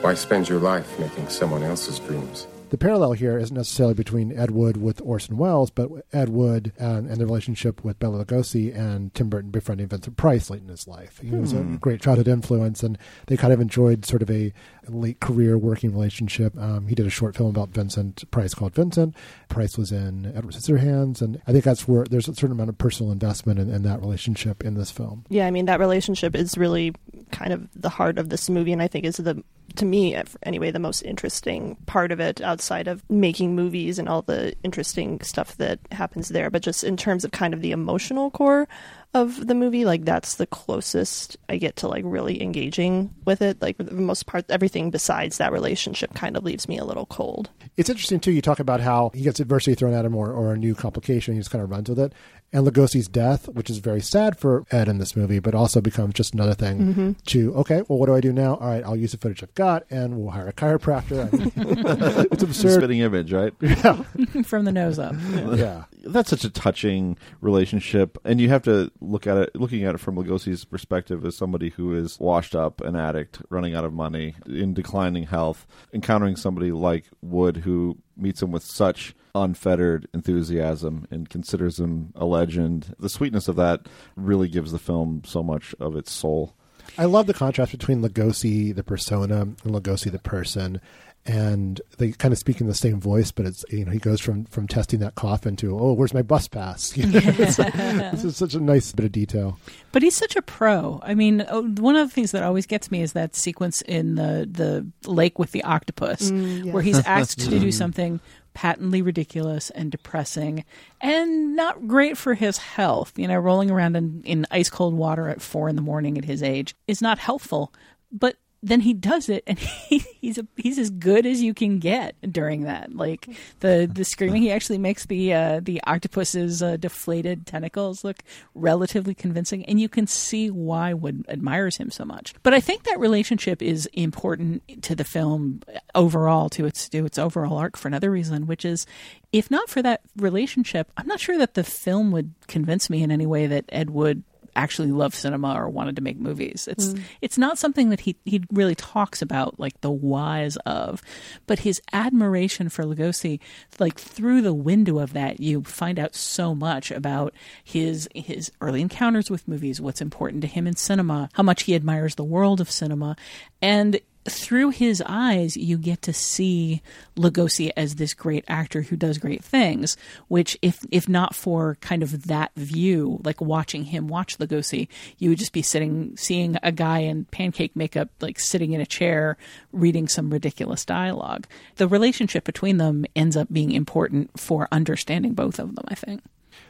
[0.00, 2.46] Why spend your life making someone else's dreams?
[2.70, 7.08] The parallel here isn't necessarily between Ed Wood with Orson Welles, but Ed Wood and,
[7.08, 10.86] and the relationship with Bela Lugosi and Tim Burton befriending Vincent Price late in his
[10.86, 11.18] life.
[11.22, 11.76] He was a Hmm.
[11.76, 14.52] great childhood influence, and they kind of enjoyed sort of a
[14.86, 16.56] late career working relationship.
[16.58, 19.14] Um, he did a short film about Vincent Price called Vincent.
[19.48, 22.76] Price was in Edward Scissorhands, and I think that's where there's a certain amount of
[22.76, 25.24] personal investment in, in that relationship in this film.
[25.30, 26.92] yeah, I mean that relationship is really
[27.32, 29.42] kind of the heart of this movie, and I think is the
[29.78, 34.08] to me uh, anyway the most interesting part of it outside of making movies and
[34.08, 37.72] all the interesting stuff that happens there but just in terms of kind of the
[37.72, 38.68] emotional core
[39.14, 43.60] of the movie like that's the closest i get to like really engaging with it
[43.62, 47.06] like for the most part everything besides that relationship kind of leaves me a little
[47.06, 48.32] cold It's interesting too.
[48.32, 51.34] You talk about how he gets adversity thrown at him or, or a new complication.
[51.34, 52.12] He just kind of runs with it.
[52.52, 56.14] And Lugosi's death, which is very sad for Ed in this movie, but also becomes
[56.14, 57.16] just another thing Mhm.
[57.26, 57.82] to okay.
[57.88, 58.54] Well, what do I do now?
[58.56, 61.28] All right, I'll use the footage I've got, and we'll hire a chiropractor.
[62.32, 62.78] it's absurd.
[62.80, 63.52] Spitting image, right?
[63.60, 64.02] Yeah.
[64.44, 65.14] From the nose up.
[65.56, 65.84] Yeah.
[66.04, 69.50] That's such a touching relationship, and you have to look at it.
[69.54, 73.74] Looking at it from Lugosi's perspective, as somebody who is washed up, an addict, running
[73.74, 79.14] out of money, in declining health, encountering somebody like Wood, who meets him with such
[79.34, 82.94] unfettered enthusiasm and considers him a legend.
[82.98, 86.54] The sweetness of that really gives the film so much of its soul.
[86.96, 90.80] I love the contrast between Lugosi, the persona, and Lugosi, the person.
[91.28, 94.20] And they kind of speak in the same voice, but it's you know he goes
[94.20, 96.96] from from testing that coffin to oh where's my bus pass?
[96.96, 99.58] You know, this is such a nice bit of detail.
[99.92, 101.00] But he's such a pro.
[101.04, 101.40] I mean,
[101.78, 105.38] one of the things that always gets me is that sequence in the the lake
[105.38, 106.72] with the octopus, Mm, yeah.
[106.72, 108.20] where he's asked to do something
[108.54, 110.64] patently ridiculous and depressing
[111.00, 113.12] and not great for his health.
[113.16, 116.24] You know, rolling around in, in ice cold water at four in the morning at
[116.24, 117.72] his age is not helpful.
[118.10, 121.78] But then he does it, and he, he's a, he's as good as you can
[121.78, 122.94] get during that.
[122.94, 123.28] Like
[123.60, 128.18] the the screaming, he actually makes the uh, the octopus's uh, deflated tentacles look
[128.54, 132.34] relatively convincing, and you can see why Wood admires him so much.
[132.42, 135.62] But I think that relationship is important to the film
[135.94, 138.86] overall, to its to its overall arc for another reason, which is
[139.32, 143.10] if not for that relationship, I'm not sure that the film would convince me in
[143.10, 144.22] any way that Ed Wood
[144.58, 146.68] actually loved cinema or wanted to make movies.
[146.70, 147.02] It's Mm.
[147.22, 151.00] it's not something that he he really talks about like the whys of,
[151.46, 153.38] but his admiration for Lugosi,
[153.78, 158.80] like through the window of that, you find out so much about his his early
[158.80, 162.60] encounters with movies, what's important to him in cinema, how much he admires the world
[162.60, 163.16] of cinema,
[163.62, 164.00] and
[164.32, 166.82] through his eyes, you get to see
[167.16, 169.96] Lugosi as this great actor who does great things.
[170.28, 174.88] Which, if if not for kind of that view, like watching him watch Lugosi,
[175.18, 178.86] you would just be sitting, seeing a guy in pancake makeup, like sitting in a
[178.86, 179.36] chair,
[179.72, 181.46] reading some ridiculous dialogue.
[181.76, 185.84] The relationship between them ends up being important for understanding both of them.
[185.88, 186.22] I think.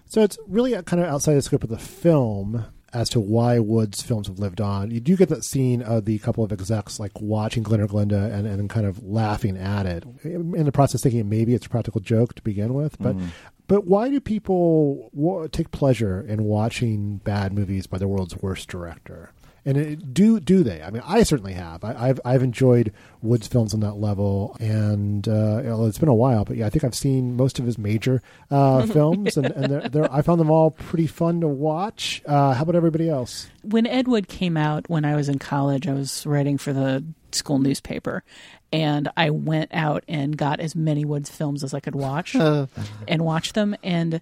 [0.06, 4.00] So it's really kind of outside the scope of the film as to why Wood's
[4.02, 4.90] films have lived on.
[4.90, 8.32] You do get that scene of the couple of execs like watching Glen or Glenda
[8.32, 10.04] and, and kind of laughing at it.
[10.24, 13.16] In the process, thinking maybe it's a practical joke to begin with, but.
[13.16, 13.28] Mhm.
[13.66, 15.10] But why do people
[15.52, 19.28] take pleasure in watching bad movies by the world's worst director?
[19.64, 20.82] And it, do do they?
[20.82, 21.84] I mean, I certainly have.
[21.84, 22.92] I, I've I've enjoyed
[23.22, 26.44] Wood's films on that level, and uh, you it's been a while.
[26.44, 29.88] But yeah, I think I've seen most of his major uh, films, and, and they're,
[29.88, 32.22] they're, I found them all pretty fun to watch.
[32.26, 33.48] Uh, how about everybody else?
[33.70, 37.04] when Ed Wood came out when I was in college, I was writing for the
[37.32, 38.24] school newspaper,
[38.72, 42.34] and I went out and got as many Woods films as I could watch
[43.08, 43.76] and watch them.
[43.82, 44.20] And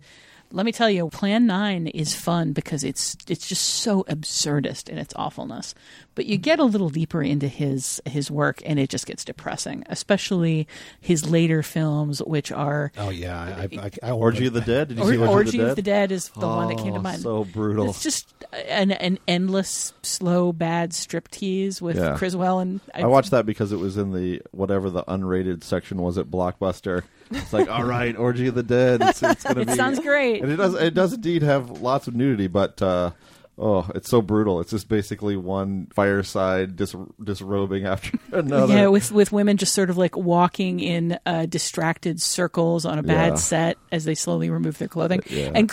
[0.52, 4.98] let me tell you, Plan Nine is fun because it's it's just so absurdist in
[4.98, 5.74] its awfulness.
[6.14, 9.84] But you get a little deeper into his his work, and it just gets depressing,
[9.88, 10.66] especially
[11.00, 14.88] his later films, which are Oh yeah, I, I, I, I Orgy of the Dead.
[14.88, 16.92] Did you Or- see Orgy, Orgy of of the Dead is the one that came
[16.94, 17.20] to Oh, mind.
[17.22, 17.90] So brutal.
[17.90, 18.32] It's just
[18.68, 22.16] an an endless, slow, bad striptease with Yeah.
[22.16, 26.16] Criswell and I watched that because it was in the whatever the unrated section was
[26.18, 27.02] at Blockbuster.
[27.30, 29.00] It's like, all right, Orgy of the Dead.
[29.02, 29.74] It's, it's gonna It be.
[29.74, 30.42] sounds great.
[30.42, 30.74] and it does.
[30.74, 33.10] It does indeed have lots of nudity, but uh,
[33.58, 34.60] oh, it's so brutal.
[34.60, 38.72] It's just basically one fireside dis- disrobing after another.
[38.74, 43.02] Yeah, with with women just sort of like walking in uh, distracted circles on a
[43.02, 43.34] bad Yeah.
[43.36, 45.52] set as they slowly remove their clothing, Yeah.
[45.54, 45.70] and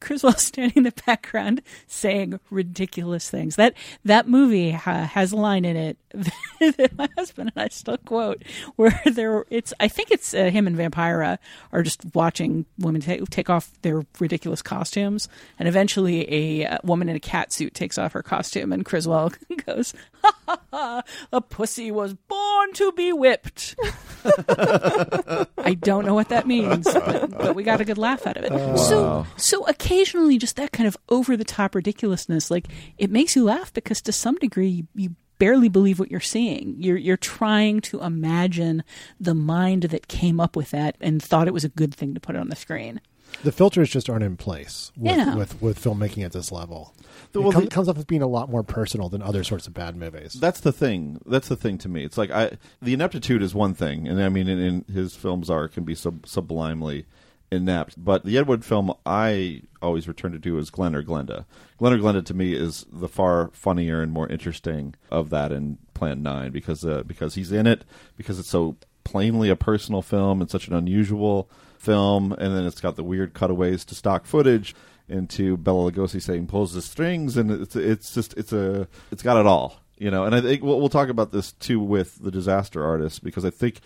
[0.00, 3.56] Criswell standing in the background saying ridiculous things.
[3.56, 5.98] That that movie ha- has a line in it
[6.60, 8.42] that my husband and I still quote,
[8.76, 11.38] where there it's I think it's uh, him and Vampira
[11.72, 15.28] are just watching women take take off their ridiculous costumes,
[15.58, 16.26] and eventually
[16.62, 19.32] a uh, woman in a cat suit takes off her costume, and Criswell
[19.66, 19.92] goes,
[20.22, 21.02] "Ha ha ha!
[21.32, 23.76] A pussy was born to be whipped."
[24.24, 28.44] I don't know what that means, but, but we got a good laugh out of
[28.44, 28.52] it.
[28.52, 28.76] Oh, wow.
[28.76, 32.68] So, so occasionally, just that kind of over the top ridiculousness, like
[32.98, 36.76] it makes you laugh because to some degree, you, you barely believe what you're seeing.
[36.78, 38.84] You're you're trying to imagine
[39.18, 42.20] the mind that came up with that and thought it was a good thing to
[42.20, 43.00] put it on the screen.
[43.42, 45.34] The filters just aren't in place with Yeah.
[45.34, 46.94] with, with filmmaking at this level.
[47.32, 49.44] The- it well, comes, the- comes off as being a lot more personal than other
[49.44, 50.34] sorts of bad movies.
[50.34, 51.20] That's the thing.
[51.26, 52.04] That's the thing to me.
[52.04, 55.48] It's like I the ineptitude is one thing, and I mean, in, in his films
[55.50, 57.06] are can be sub, sublimely
[57.50, 58.02] inept.
[58.02, 61.46] But the Ed Wood film I always return to do is Glen or Glenda.
[61.78, 65.78] Glen or Glenda to me is the far funnier and more interesting of that in
[65.94, 67.84] Plan Nine because uh, because he's in it
[68.16, 72.80] because it's so plainly a personal film and such an unusual film, and then it's
[72.80, 74.74] got the weird cutaways to stock footage
[75.08, 79.40] into Bela Lugosi saying "pulls the strings," and it's it's just it's a it's got
[79.40, 80.24] it all, you know.
[80.24, 83.50] And I think we'll, we'll talk about this too with the Disaster Artist because I
[83.50, 83.80] think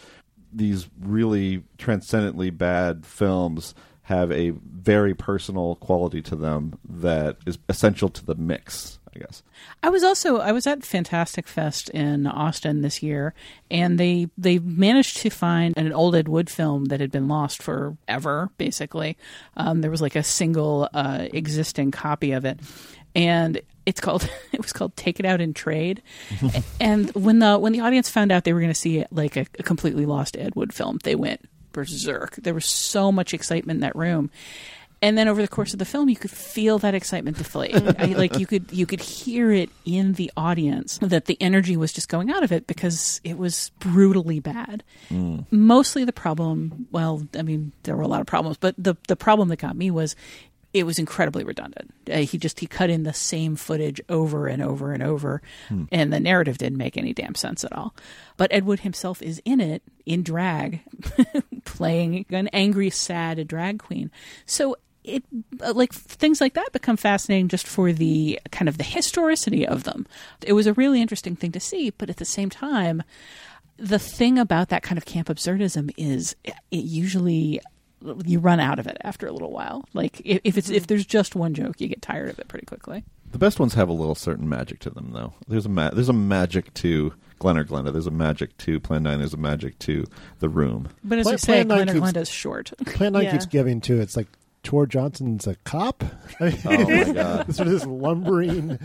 [0.52, 8.11] these really transcendently bad films have a very personal quality to them that is essential
[8.11, 8.98] to the mix.
[9.14, 9.42] I guess.
[9.83, 13.35] I was also I was at Fantastic Fest in Austin this year,
[13.70, 17.62] and they they managed to find an old Ed Wood film that had been lost
[17.62, 18.50] forever.
[18.59, 19.16] Basically,
[19.57, 22.61] um, there was like a single uh, existing copy of it,
[23.14, 26.02] and It's called it was called Take It Out in Trade.
[26.81, 29.46] and when the when the audience found out they were going to see like a,
[29.58, 32.37] a completely lost Ed Wood film, they went berserk.
[32.37, 34.31] There was so much excitement in that room.
[35.05, 37.75] And then over the course of the film, you could feel that excitement deflate.
[37.75, 41.92] I, like you could you could hear it in the audience that the energy was
[41.92, 44.83] just going out of it because it was brutally bad.
[45.11, 45.44] Mm.
[45.50, 49.15] Mostly the problem, well, I mean, there were a lot of problems, but the the
[49.17, 50.17] problem that got me was
[50.73, 51.92] it was incredibly redundant.
[52.11, 55.85] Uh, he just he cut in the same footage over and over and over, Hmm.
[55.92, 57.94] and the narrative didn't make any damn sense at all.
[58.38, 60.81] But Ed Wood himself is in it in drag,
[61.67, 64.11] playing an angry, sad drag queen.
[64.46, 65.23] So it
[65.61, 69.85] uh, like things like that become fascinating just for the kind of the historicity of
[69.85, 70.07] them.
[70.42, 73.02] It was a really interesting thing to see, but at the same time,
[73.77, 77.61] the thing about that kind of camp absurdism is it usually
[78.25, 79.85] you run out of it after a little while.
[79.94, 82.67] Like if, if it's if there's just one joke, you get tired of it pretty
[82.67, 83.05] quickly.
[83.33, 85.33] The best ones have a little certain magic to them, though.
[85.48, 87.92] There's a ma- there's a magic to Glen or Glenda.
[87.92, 89.19] There's a magic to Plan Nine.
[89.19, 90.05] There's a magic to
[90.38, 90.88] The Room.
[91.02, 92.73] But as Plan- you say, Plan Nine Glen or keeps- Glenda's short.
[92.87, 93.33] Plan 9 Yeah.
[93.33, 94.00] keeps giving too.
[94.00, 94.29] It's like
[94.65, 96.02] Tor Johnson's a cop.
[96.40, 97.54] I mean, Oh my god!
[97.54, 98.79] sort of this lumbering.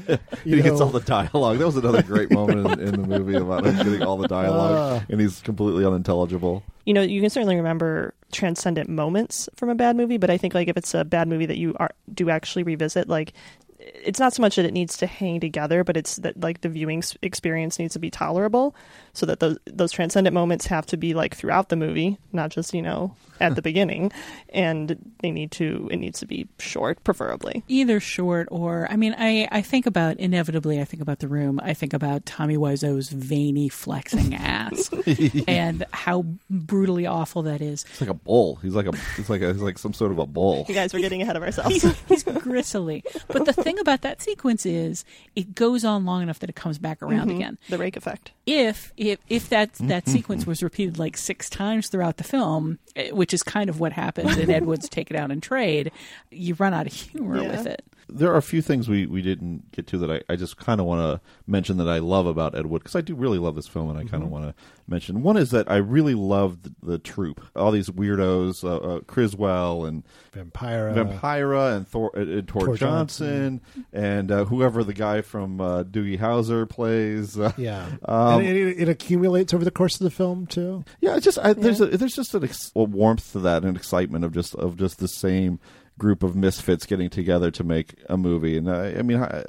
[0.44, 1.58] he you gets all the dialogue.
[1.58, 5.02] That was another great moment in, in the movie about him getting all the dialogue,
[5.02, 5.06] Ah.
[5.10, 6.62] and he's completely unintelligible.
[6.86, 10.54] you know, you can certainly remember transcendent moments from a bad movie, but I think
[10.54, 13.34] like if it's a bad movie that you are do actually revisit, like
[13.80, 16.70] it's not so much that it needs to hang together, but it's that like the
[16.70, 18.76] viewing experience needs to be tolerable,
[19.14, 22.74] so that those those transcendent moments have to be like throughout the movie, not just
[22.74, 24.12] you know at the beginning,
[24.50, 27.64] and they need to it needs to be short, preferably.
[27.68, 31.60] Either short or I mean, I, I think about inevitably I think about the room.
[31.64, 34.90] I think about Tommy Wiseau's veiny flexing ass
[35.48, 37.86] and how brutally awful that is.
[37.92, 38.56] It's like a bull.
[38.58, 40.66] He's like a he's like a, he's like some sort of a bull.
[40.68, 41.82] You guys, we're getting ahead of ourselves.
[41.82, 43.04] He's, he's gristly.
[43.28, 45.06] But the thing about that sequence is
[45.36, 47.36] it goes on long enough that it comes back around Mhm.
[47.36, 47.58] again.
[47.70, 48.32] The rake effect.
[48.46, 53.12] If if if that that sequence was repeated like six times throughout the film, eh,
[53.12, 55.92] which is kind of what happens in Ed Wood's Take It Out in Trade,
[56.30, 57.52] you run out of humor Yeah.
[57.52, 57.84] with it.
[58.12, 60.80] There are a few things we, we didn't get to that I, I just kind
[60.80, 63.56] of want to mention that I love about Ed Wood because I do really love
[63.56, 64.56] this film and I kind of want to
[64.88, 65.22] mention.
[65.22, 69.86] One is that I really love the, the troupe, all these weirdos, uh, uh, Criswell
[69.86, 70.04] and
[70.34, 70.94] Vampira.
[70.94, 73.62] Vampira and Thor, uh, uh, Tor, Tor Johnson,
[73.94, 77.38] and uh, whoever the guy from uh, Doogie Howser plays.
[77.40, 80.84] Uh, Yeah, um, and it, it, accumulates over the course of the film too.
[81.02, 83.76] yeah, it's just I, there's a, there's just an ex- a warmth to that and
[83.78, 85.60] excitement of just of just the same
[86.00, 89.44] group of misfits getting together to make a movie, and I, I mean, how,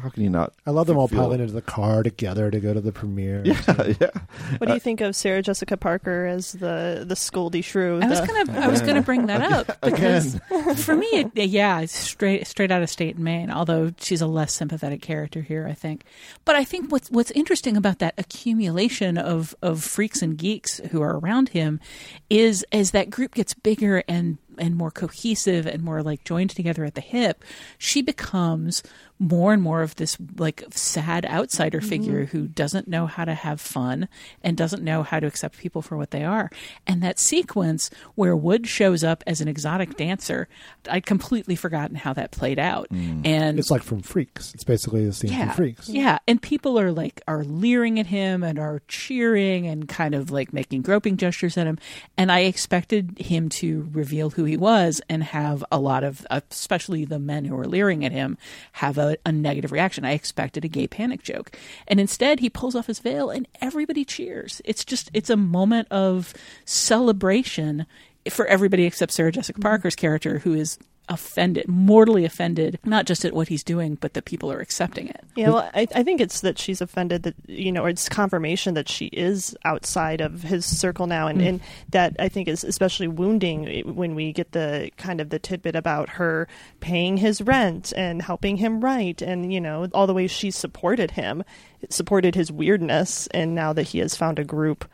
[0.00, 0.52] how can you not?
[0.66, 3.42] I love them all feel- piling into the car together to go to the premiere.
[3.44, 3.60] Yeah,
[4.00, 4.10] yeah.
[4.58, 8.00] What do you uh, think of Sarah Jessica Parker as the the scoldy shrew?
[8.00, 10.38] I was gonna I was gonna bring that up because
[10.76, 13.50] for me, it, yeah, straight straight out of State and Main.
[13.50, 16.04] Although she's a less sympathetic character here, I think.
[16.44, 21.02] But I think what's what's interesting about that accumulation of of freaks and geeks who
[21.02, 21.80] are around him
[22.28, 26.84] is as that group gets bigger and and more cohesive and more like joined together
[26.84, 27.42] at the hip,
[27.78, 28.82] she becomes
[29.20, 31.88] more and more of this like sad outsider mm-hmm.
[31.88, 34.08] figure who doesn't know how to have fun
[34.42, 36.50] and doesn't know how to accept people for what they are.
[36.86, 40.48] And that sequence where Wood shows up as an exotic dancer,
[40.90, 42.88] I'd completely forgotten how that played out.
[42.88, 43.26] Mm.
[43.26, 44.54] And It's like from Freaks.
[44.54, 45.88] It's basically the scene yeah, from Freaks.
[45.90, 50.30] Yeah, and people are like are leering at him and are cheering and kind of
[50.30, 51.78] like making groping gestures at him.
[52.16, 56.40] And I expected him to reveal who he was and have a lot of, uh,
[56.50, 58.36] especially the men who are leering at him,
[58.72, 60.04] have a, a negative reaction.
[60.04, 61.56] I expected a gay panic joke,
[61.88, 64.60] and instead he pulls off his veil and everybody cheers.
[64.64, 66.34] It's just it's a moment of
[66.64, 67.86] celebration
[68.28, 69.68] for everybody except Sarah Jessica mm-hmm.
[69.68, 70.78] Parker's character, who is
[71.10, 75.22] offended, mortally offended, not just at what he's doing, but that people are accepting it.
[75.36, 78.74] Yeah, well, I, I think it's that she's offended that you know, or it's confirmation
[78.74, 81.48] that she is outside of his circle now, and, Mm.
[81.48, 85.74] and that I think is especially wounding when we get the kind of the tidbit
[85.76, 86.48] about her
[86.80, 91.10] paying his rent and helping him write, and you know, all the ways she supported
[91.12, 91.42] him,
[91.88, 94.84] supported his weirdness, and now that he has found a group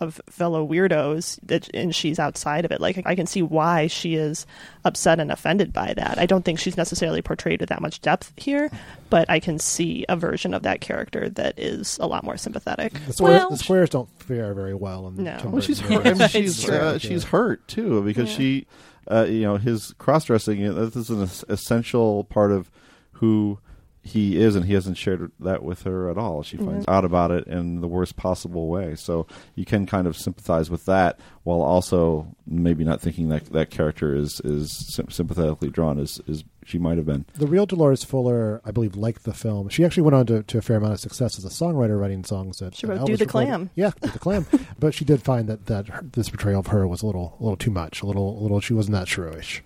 [0.00, 4.14] of fellow weirdos that and she's outside of it like i can see why she
[4.16, 4.44] is
[4.84, 8.32] upset and offended by that i don't think she's necessarily portrayed with that much depth
[8.36, 8.70] here
[9.08, 12.92] but i can see a version of that character that is a lot more sympathetic
[13.06, 15.08] The, square, Well- the squares don't fare very well.
[15.08, 15.38] In No.
[15.38, 16.06] Tim Well, she's Burton hurt.
[16.06, 18.66] I mean, she's uh, she's hurt too because she,
[19.10, 20.62] uh, you know, his cross dressing.
[20.74, 22.70] This is an essential part of
[23.12, 23.58] who
[24.04, 26.42] he is, and he hasn't shared that with her at all.
[26.42, 28.94] She finds out about it in the worst possible way.
[28.96, 33.70] So you can kind of sympathize with that, while also maybe not thinking that that
[33.70, 34.70] character is is
[35.08, 37.24] sympathetically drawn as is she might have been.
[37.34, 39.70] The real Dolores Fuller, I believe, liked the film.
[39.70, 42.24] She actually went on to, to a fair amount of success as a songwriter, writing
[42.24, 43.48] songs that She wrote Elvis Do the recorded.
[43.48, 43.70] Clam.
[43.74, 44.46] Yeah, Do the Clam.
[44.78, 47.42] but she did find that that her, this portrayal of her was a little a
[47.42, 48.02] little too much.
[48.02, 48.60] A little a little.
[48.60, 49.60] She wasn't that shrewish.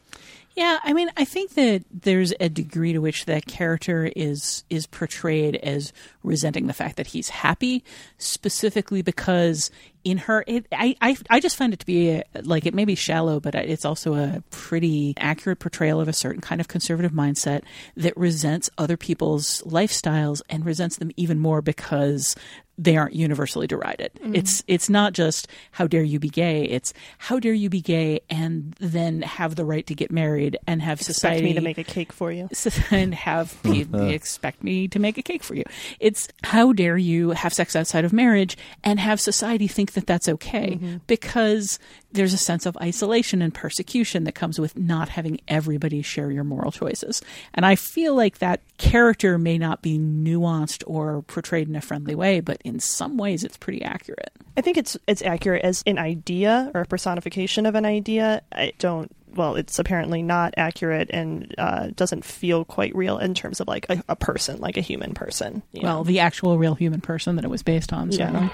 [0.59, 4.89] Yeah, I mean, I think that there's a degree to which that character is is
[4.89, 5.93] portrayed as
[6.25, 7.85] resenting the fact that he's happy,
[8.17, 9.71] specifically because
[10.03, 12.85] in her, it, I, I I just find it to be a, like it may
[12.85, 17.13] be shallow, but it's also a pretty accurate portrayal of a certain kind of conservative
[17.13, 17.63] mindset
[17.97, 22.35] that resents other people's lifestyles and resents them even more because
[22.79, 24.13] they aren't universally derided.
[24.23, 24.37] Mhm.
[24.37, 26.63] It's it's not just how dare you be gay.
[26.65, 30.81] It's how dare you be gay and then have the right to get married and
[30.81, 32.49] have Expect society me to make a cake for you.
[32.91, 35.65] and have people expect me to make a cake for you.
[35.99, 40.29] It's how dare you have sex outside of marriage and have society think that that's
[40.29, 41.79] okay because
[42.13, 46.45] there's a sense of isolation and persecution that comes with not having everybody share your
[46.45, 47.21] moral choices.
[47.55, 52.15] And I feel like that character may not be nuanced or portrayed in a friendly
[52.15, 54.33] way, but in some ways it's pretty accurate.
[54.57, 58.43] I think it's it's accurate as an idea or a personification of an idea.
[58.53, 59.11] I don't.
[59.35, 63.87] Well, it's apparently not accurate and uh, doesn't feel quite real in terms of like
[63.89, 65.63] a, a person, like a human person.
[65.75, 66.05] Well, know?
[66.05, 68.49] the actual real human person that it was based on, Yeah.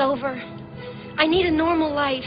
[0.00, 0.42] Over.
[1.16, 2.24] I need a normal life.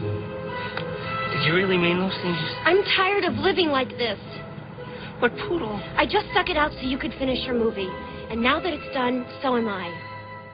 [0.00, 2.38] Did you really mean those things?
[2.64, 4.18] I'm tired of living like this.
[5.20, 5.80] But Poodle.
[5.96, 7.88] I just stuck it out so you could finish your movie.
[8.30, 9.92] And now that it's done, so am I.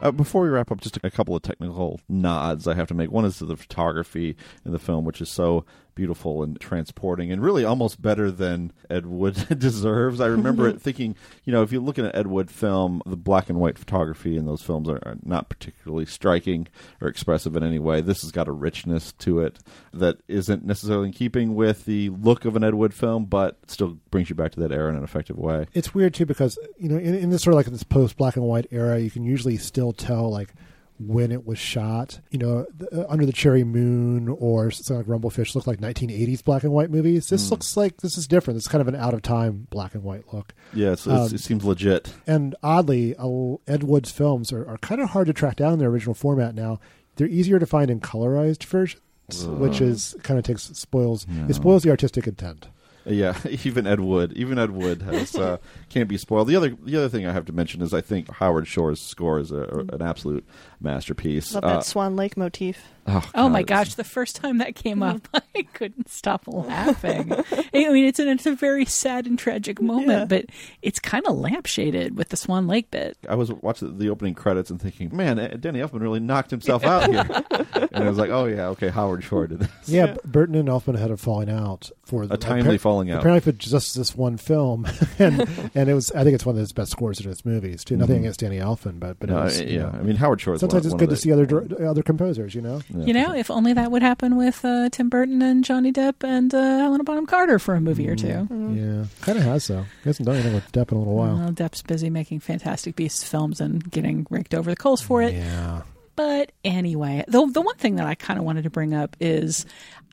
[0.03, 3.11] Uh, before we wrap up, just a couple of technical nods I have to make.
[3.11, 5.65] One is to the photography in the film, which is so
[5.97, 10.21] beautiful and transporting, and really almost better than Ed Wood deserves.
[10.21, 13.17] I remember it thinking, you know, if you look at an Ed Wood film, the
[13.17, 16.69] black and white photography in those films are, are not particularly striking
[17.01, 18.01] or expressive in any way.
[18.01, 19.59] This has got a richness to it
[19.93, 23.99] that isn't necessarily in keeping with the look of an Ed Wood film, but still
[24.13, 25.67] brings you back to that era in an effective way.
[25.75, 28.37] It's weird too because you know in, in this sort of like this post black
[28.37, 30.55] and white era, you can usually still tell like
[30.99, 32.21] when it was shot.
[32.31, 36.43] You know, the, uh, Under the Cherry Moon or something like Rumblefish look like 1980s
[36.43, 37.29] black and white movies.
[37.29, 37.51] This Mm.
[37.51, 38.57] looks like this is different.
[38.57, 40.55] It's kind of an out of time black and white look.
[40.73, 42.13] Yeah, it's, it's, Um, it seems legit.
[42.27, 45.79] And oddly, uh, Ed Wood's films are, are kind of hard to track down in
[45.79, 46.81] their original format now.
[47.17, 49.01] They're easier to find in colorized versions,
[49.47, 51.47] which is kind of takes spoils Yeah.
[51.49, 52.69] it spoils the artistic intent.
[53.09, 56.49] Yeah, even Ed Wood, even Ed Wood has uh, can't be spoiled.
[56.49, 59.39] The other the other thing I have to mention is I think Howard Shore's score
[59.39, 60.45] is a, an absolute
[60.81, 61.55] masterpiece.
[61.55, 62.83] Love that Uh, Swan Lake motif.
[63.07, 67.33] oh, Oh my gosh, the first time that came up, I couldn't stop laughing.
[67.33, 70.47] I mean, it's, an, it's a very sad and tragic moment, but
[70.83, 73.17] it's kind of lampshaded with the Swan Lake bit.
[73.29, 76.85] I was watching the opening credits and thinking, man, eh, Danny Elfman really knocked himself
[76.85, 77.25] out here.
[77.93, 79.89] and I was like, oh yeah, okay, Howard Shore did this.
[79.89, 83.21] Yeah, B- Burton and Elfman had a falling out for A timely falling out.
[83.21, 84.87] Apparently, for just this one film,
[85.19, 85.41] and
[85.75, 86.11] and it was.
[86.13, 87.97] I think it's one of his best scores in his movies too.
[87.97, 88.21] Nothing Mhm.
[88.21, 90.55] against Danny Elfman, but but No, it was, you yeah, know, I mean, Howard Shore
[90.55, 91.23] is Sometimes one- it's one good of to
[91.69, 92.55] see other other composers.
[92.55, 92.81] You know.
[92.89, 96.55] You know, if only that would happen with uh, Tim Burton and Johnny Depp and
[96.55, 98.27] uh, Helena Bonham Carter for a movie or two.
[98.29, 99.83] Yeah, kind of has though.
[100.03, 101.37] He hasn't done anything with Depp in a little while.
[101.37, 105.35] Well, Depp's busy making Fantastic Beasts films and getting raked over the coals for it.
[105.35, 105.83] Yeah.
[106.17, 109.67] But anyway, the the one thing that I kind of wanted to bring up is,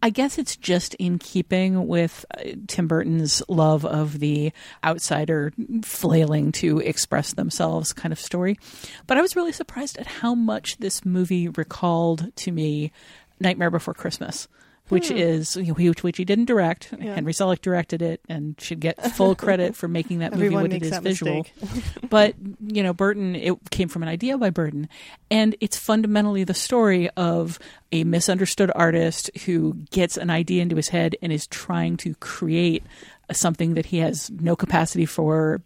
[0.03, 4.51] I guess it's just in keeping with uh, Tim Burton's love of the
[4.83, 8.59] outsider flailing to express themselves kind of story.
[9.07, 12.91] But I was really surprised at how much this movie recalled to me
[13.39, 14.49] Nightmare Before Christmas.
[14.89, 15.15] Which Hmm.
[15.17, 16.93] is which, which he didn't direct.
[16.99, 17.15] Yeah.
[17.15, 20.83] Henry Selick directed it, and should get full credit for making that movie what it
[20.83, 21.45] is visual
[22.09, 22.35] but
[22.67, 24.87] you know burton it came from an idea by burton
[25.31, 27.57] and it's fundamentally the story of
[27.91, 32.83] a misunderstood artist who gets an idea into his head and is trying to create
[33.31, 35.61] something that he has no capacity for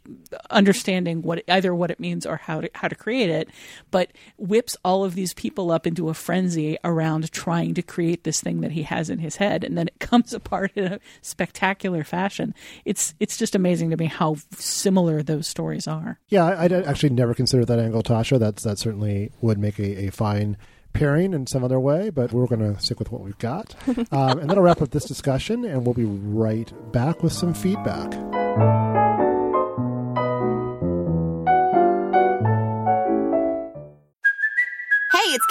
[0.52, 3.50] understanding what either what it means or how to how to create it
[3.92, 8.42] but whips all of these people up into a frenzy around trying to create this
[8.42, 12.04] thing that he has in his head and then it comes apart in a spectacular
[12.04, 12.54] fashion
[12.86, 17.10] it's it's just amazing to me how similar those stories are Yeah, I, I'd actually
[17.10, 18.40] never considered that angle, Tasha.
[18.40, 20.58] That's that certainly would make a, a fine
[20.98, 23.76] pairing in some other way, but we're going to stick with what we've got.
[24.12, 28.14] um, and that'll wrap up this discussion, and we'll be right back with some feedback.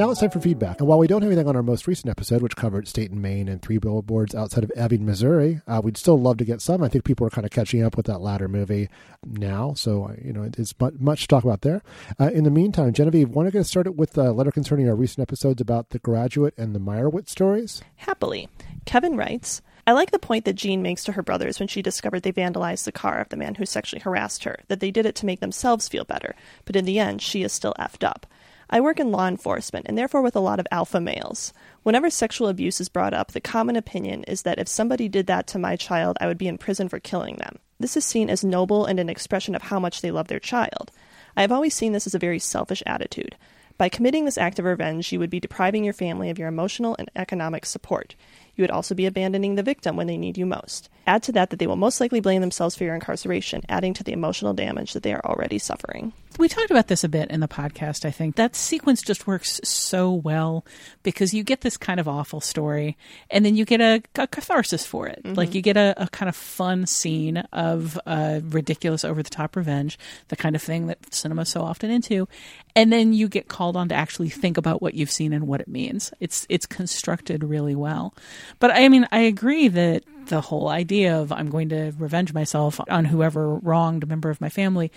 [0.00, 0.80] Now it's time for feedback.
[0.80, 3.20] And while we don't have anything on our most recent episode, which covered state and
[3.20, 6.82] Main and three billboards outside of Ebbing, Missouri, uh, we'd still love to get some.
[6.82, 8.88] I think people are kind of catching up with that latter movie
[9.26, 9.74] now.
[9.74, 11.82] So, uh, you know, it's much to talk about there.
[12.18, 15.20] Uh, in the meantime, Genevieve, want to get started with a letter concerning our recent
[15.20, 17.82] episodes about The Graduate and the Meyerowitz stories?
[17.96, 18.48] Happily.
[18.86, 22.22] Kevin writes, I like the point that Jean makes to her brothers when she discovered
[22.22, 25.14] they vandalized the car of the man who sexually harassed her, that they did it
[25.16, 26.34] to make themselves feel better,
[26.64, 28.26] but in the end, she is still effed up.
[28.72, 31.52] I work in law enforcement and therefore with a lot of alpha males.
[31.82, 35.48] Whenever sexual abuse is brought up, the common opinion is that if somebody did that
[35.48, 37.58] to my child, I would be in prison for killing them.
[37.80, 40.92] This is seen as noble and an expression of how much they love their child.
[41.36, 43.36] I have always seen this as a very selfish attitude.
[43.76, 46.94] By committing this act of revenge, you would be depriving your family of your emotional
[46.98, 48.14] and economic support.
[48.54, 50.90] You would also be abandoning the victim when they need you most.
[51.06, 54.04] Add to that that they will most likely blame themselves for your incarceration, adding to
[54.04, 56.12] the emotional damage that they are already suffering.
[56.40, 58.36] We talked about this a bit in the podcast, I think.
[58.36, 60.64] That sequence just works so well
[61.02, 62.96] because you get this kind of awful story
[63.28, 65.22] and then you get a, a catharsis for it.
[65.22, 65.34] Mm-hmm.
[65.34, 69.54] Like you get a, a, kind of fun scene of uh, ridiculous, over the top
[69.54, 72.26] revenge, the kind of thing that cinema's so often into.
[72.74, 75.60] And then you get called on to actually think about what you've seen and what
[75.60, 76.10] it means.
[76.20, 78.14] It's it's constructed really well.
[78.60, 82.80] But I mean, I agree that the whole idea of I'm going to revenge myself
[82.88, 84.90] on whoever wronged a member of my family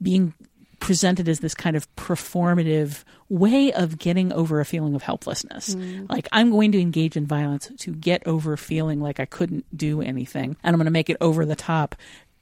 [0.00, 0.32] being
[0.80, 5.74] presented as this kind of performative way of getting over a feeling of helplessness.
[5.74, 6.08] Mm.
[6.08, 10.02] Like, I'm going to engage in violence to get over feeling like I couldn't do
[10.02, 11.94] anything, and I'm going to make it over the top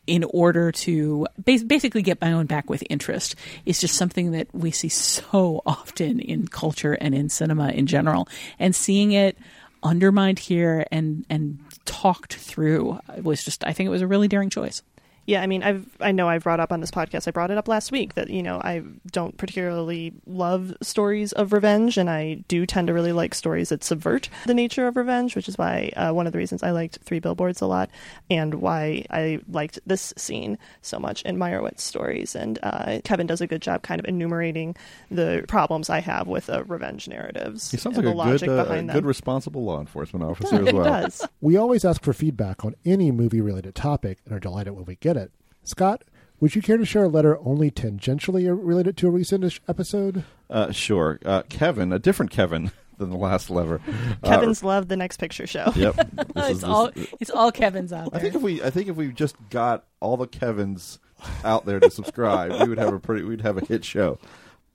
[0.06, 4.70] in order to basically get my own back with interest is just something that we
[4.70, 8.28] see so often in culture and in cinema in general.
[8.58, 9.38] And seeing it
[9.82, 14.50] undermined here and and talked through was just I think it was a really daring
[14.50, 14.82] choice.
[15.26, 17.26] Yeah, I mean, I've I know I've brought up on this podcast.
[17.26, 21.52] I brought it up last week that you know I don't particularly love stories of
[21.52, 25.34] revenge, and I do tend to really like stories that subvert the nature of revenge,
[25.34, 27.90] which is why uh, one of the reasons I liked Three Billboards a lot,
[28.28, 32.34] and why I liked this scene so much in Meyerowitz stories.
[32.34, 34.76] And uh, Kevin does a good job, kind of enumerating
[35.10, 37.70] the problems I have with uh, revenge narratives.
[37.70, 40.84] He sounds like a good, uh, good, responsible law enforcement officer as well.
[40.84, 41.28] It does.
[41.40, 45.13] We always ask for feedback on any movie-related topic, and are delighted when we get
[45.13, 45.13] it.
[45.64, 46.04] Scott,
[46.40, 50.24] would you care to share a letter only tangentially related to a recent episode?
[50.50, 51.18] Uh, sure.
[51.24, 53.80] Uh, Kevin, a different Kevin than the last lever.
[54.22, 55.72] Kevin's uh, love the next picture show.
[55.74, 55.96] Yep.
[56.36, 56.90] it's is, all
[57.20, 58.20] it's all Kevin's out there.
[58.20, 60.98] I think if we I think if we just got all the Kevins
[61.44, 64.18] out there to subscribe, we would have a pretty we'd have a hit show.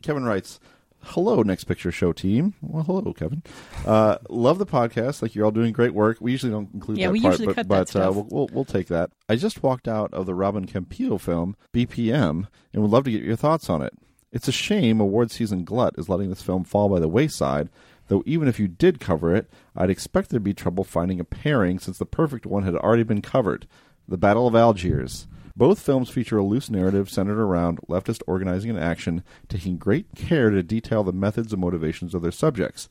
[0.02, 0.60] Kevin writes,
[1.02, 2.54] Hello, Next Picture Show team.
[2.62, 3.42] Well, hello, Kevin.
[3.86, 5.22] Uh, love the podcast.
[5.22, 6.18] Like you're all doing great work.
[6.20, 8.28] We usually don't include yeah, that we part, usually but, cut but that uh, we'll,
[8.30, 9.12] we'll, we'll take that.
[9.28, 13.24] I just walked out of the Robin Campillo film BPM and would love to get
[13.24, 13.94] your thoughts on it.
[14.32, 17.70] It's a shame award season glut is letting this film fall by the wayside.
[18.08, 21.80] Though even if you did cover it, I'd expect there'd be trouble finding a pairing
[21.80, 23.68] since the perfect one had already been covered.
[24.08, 25.28] The Battle of Algiers.
[25.60, 30.50] Both films feature a loose narrative centered around leftist organizing and action, taking great care
[30.52, 32.88] to detail the methods and motivations of their subjects.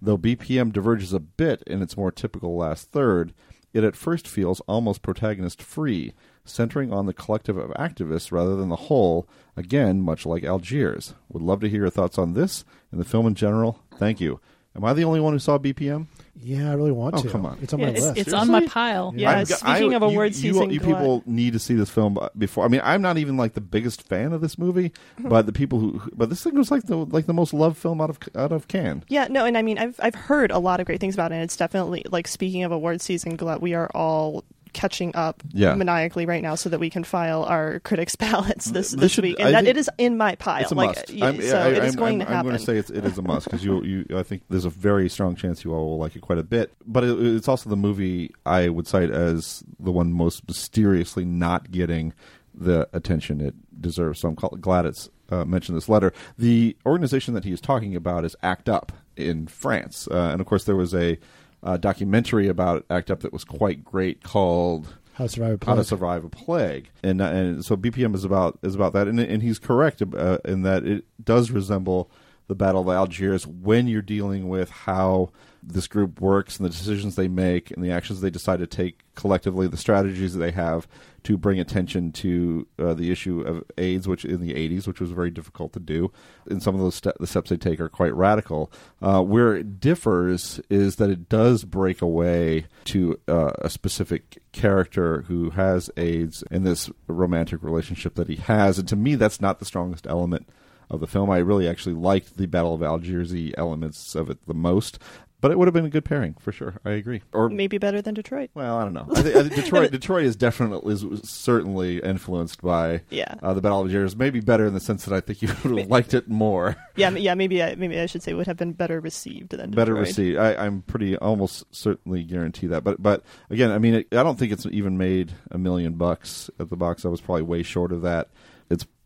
[0.00, 3.34] Though BPM diverges a bit in its more typical last third,
[3.72, 6.12] it at first feels almost protagonist free,
[6.44, 11.14] centering on the collective of activists rather than the whole, again, much like Algiers.
[11.30, 13.80] Would love to hear your thoughts on this and the film in general.
[13.98, 14.38] Thank you.
[14.76, 16.06] Am I the only one who saw BPM?
[16.36, 17.30] Yeah, I really want oh, to.
[17.30, 17.58] come on.
[17.62, 18.18] It's on yeah, my it's, list.
[18.18, 19.14] It's on my pile.
[19.16, 21.88] Yeah, I've speaking I, of awards you, season, you, you people need to see this
[21.88, 22.64] film before.
[22.64, 25.78] I mean, I'm not even like the biggest fan of this movie, but the people
[25.78, 28.52] who, but this thing was like the like the most loved film out of out
[28.52, 29.04] of Cannes.
[29.08, 31.36] Yeah, no, and I mean, I've I've heard a lot of great things about it.
[31.36, 34.44] And it's definitely like speaking of awards season glut, we are all
[34.74, 35.74] catching up yeah.
[35.74, 39.24] maniacally right now so that we can file our critics ballots this, This this should-
[39.24, 40.60] week, and that it is in my pile.
[40.62, 41.10] It's a like, must.
[41.10, 42.38] yeah, I'm, so I, it is I'm- going I'm, to happen.
[42.38, 44.66] I'm going to say it's, it is a must because you, you, I think there's
[44.66, 46.74] a very strong chance you all will like it quite a bit.
[46.86, 51.70] But it, it's also the movie I would cite as the one most mysteriously not
[51.70, 52.12] getting
[52.54, 54.20] the attention it deserves.
[54.20, 56.12] So I'm glad it's uh, mentioned this letter.
[56.38, 60.46] The organization that he is talking about is ACT UP in France, uh, and of
[60.46, 61.18] course there was a
[61.64, 65.72] uh, documentary about ACT UP that was quite great called How to Survive a How
[65.72, 65.86] to Plague.
[65.86, 69.58] Survive a Plague, and and so BPM is about is about that, and and he's
[69.58, 72.10] correct uh, in that it does resemble
[72.46, 75.30] the Battle of Algiers when you're dealing with how
[75.66, 79.00] this group works and the decisions they make and the actions they decide to take
[79.14, 80.86] collectively, the strategies that they have
[81.22, 85.10] to bring attention to uh, the issue of AIDS, which in the 80s, which was
[85.10, 86.12] very difficult to do.
[86.50, 88.70] And some of those the steps they take are quite radical.
[89.00, 95.22] Uh, where it differs is that it does break away to uh, a specific character
[95.22, 98.78] who has AIDS and this romantic relationship that he has.
[98.78, 100.46] And to me, that's not the strongest element
[100.90, 101.30] of the film.
[101.30, 104.98] I really actually liked the Battle of Algiers elements of it the most.
[105.40, 106.80] But it would have been a good pairing for sure.
[106.86, 107.20] I agree.
[107.34, 108.48] Or maybe better than Detroit.
[108.54, 109.06] Well, I don't know.
[109.14, 113.34] I think, I think Detroit Detroit is definitely is certainly influenced by Yeah.
[113.42, 114.16] uh, the Battle of Algiers.
[114.16, 116.76] Maybe better in the sense that I think you would have liked it more.
[116.96, 117.34] Yeah, yeah.
[117.34, 120.38] Maybe I, maybe I should say would have been better received than better received.
[120.38, 122.82] I, I'm pretty almost certainly guarantee that.
[122.84, 126.48] But but again, I mean, it, I don't think it's even made a million bucks
[126.58, 127.04] at the box.
[127.04, 128.28] I was probably way short of that.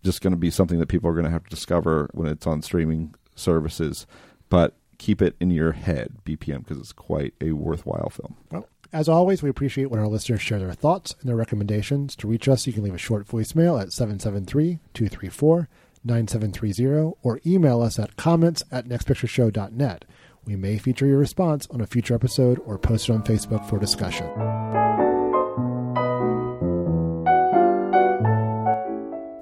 [0.08, 2.46] Just going to be something that people are going to have to discover when it's
[2.46, 4.06] on streaming services.
[4.48, 8.34] But keep it in your head, BPM, because it's quite a worthwhile film.
[8.50, 12.16] Well, as always, we appreciate when our listeners share their thoughts and their recommendations.
[12.16, 15.68] To reach us, you can leave a short voicemail at 773 234
[16.04, 20.06] 9730 or email us at comments at nextpictureshow.net.
[20.46, 23.78] We may feature your response on a future episode or post it on Facebook for
[23.78, 24.26] discussion.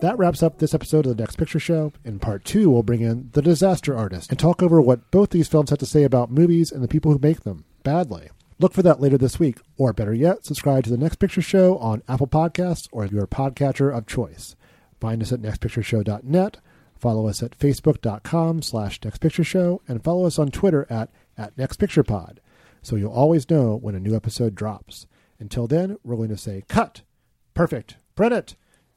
[0.00, 1.90] That wraps up this episode of the Next Picture Show.
[2.04, 5.48] In part two, we'll bring in The Disaster Artist and talk over what both these
[5.48, 8.28] films have to say about movies and the people who make them badly.
[8.58, 11.78] Look for that later this week, or better yet, subscribe to the Next Picture Show
[11.78, 14.54] on Apple Podcasts or your podcatcher of choice.
[15.00, 16.58] Find us at nextpictureshow.net,
[16.98, 22.38] follow us at facebook.com slash nextpictureshow, and follow us on Twitter at, at nextpicturepod,
[22.82, 25.06] so you'll always know when a new episode drops.
[25.38, 27.00] Until then, we're going to say cut,
[27.54, 28.56] perfect, print it,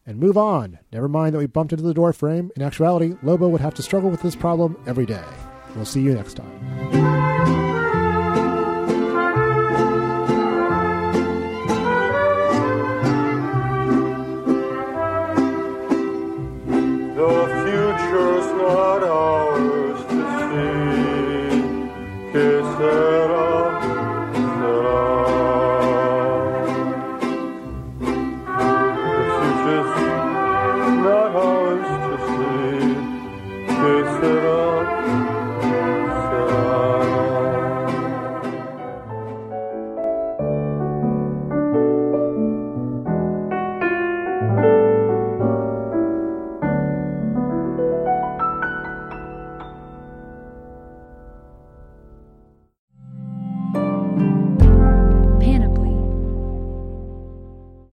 [0.10, 0.80] and move on.
[0.92, 2.50] Never mind that we bumped into the door frame.
[2.56, 5.24] In actuality, Lobo would have to struggle with this problem every day.
[5.76, 6.60] We'll see you next time.
[17.16, 17.59] The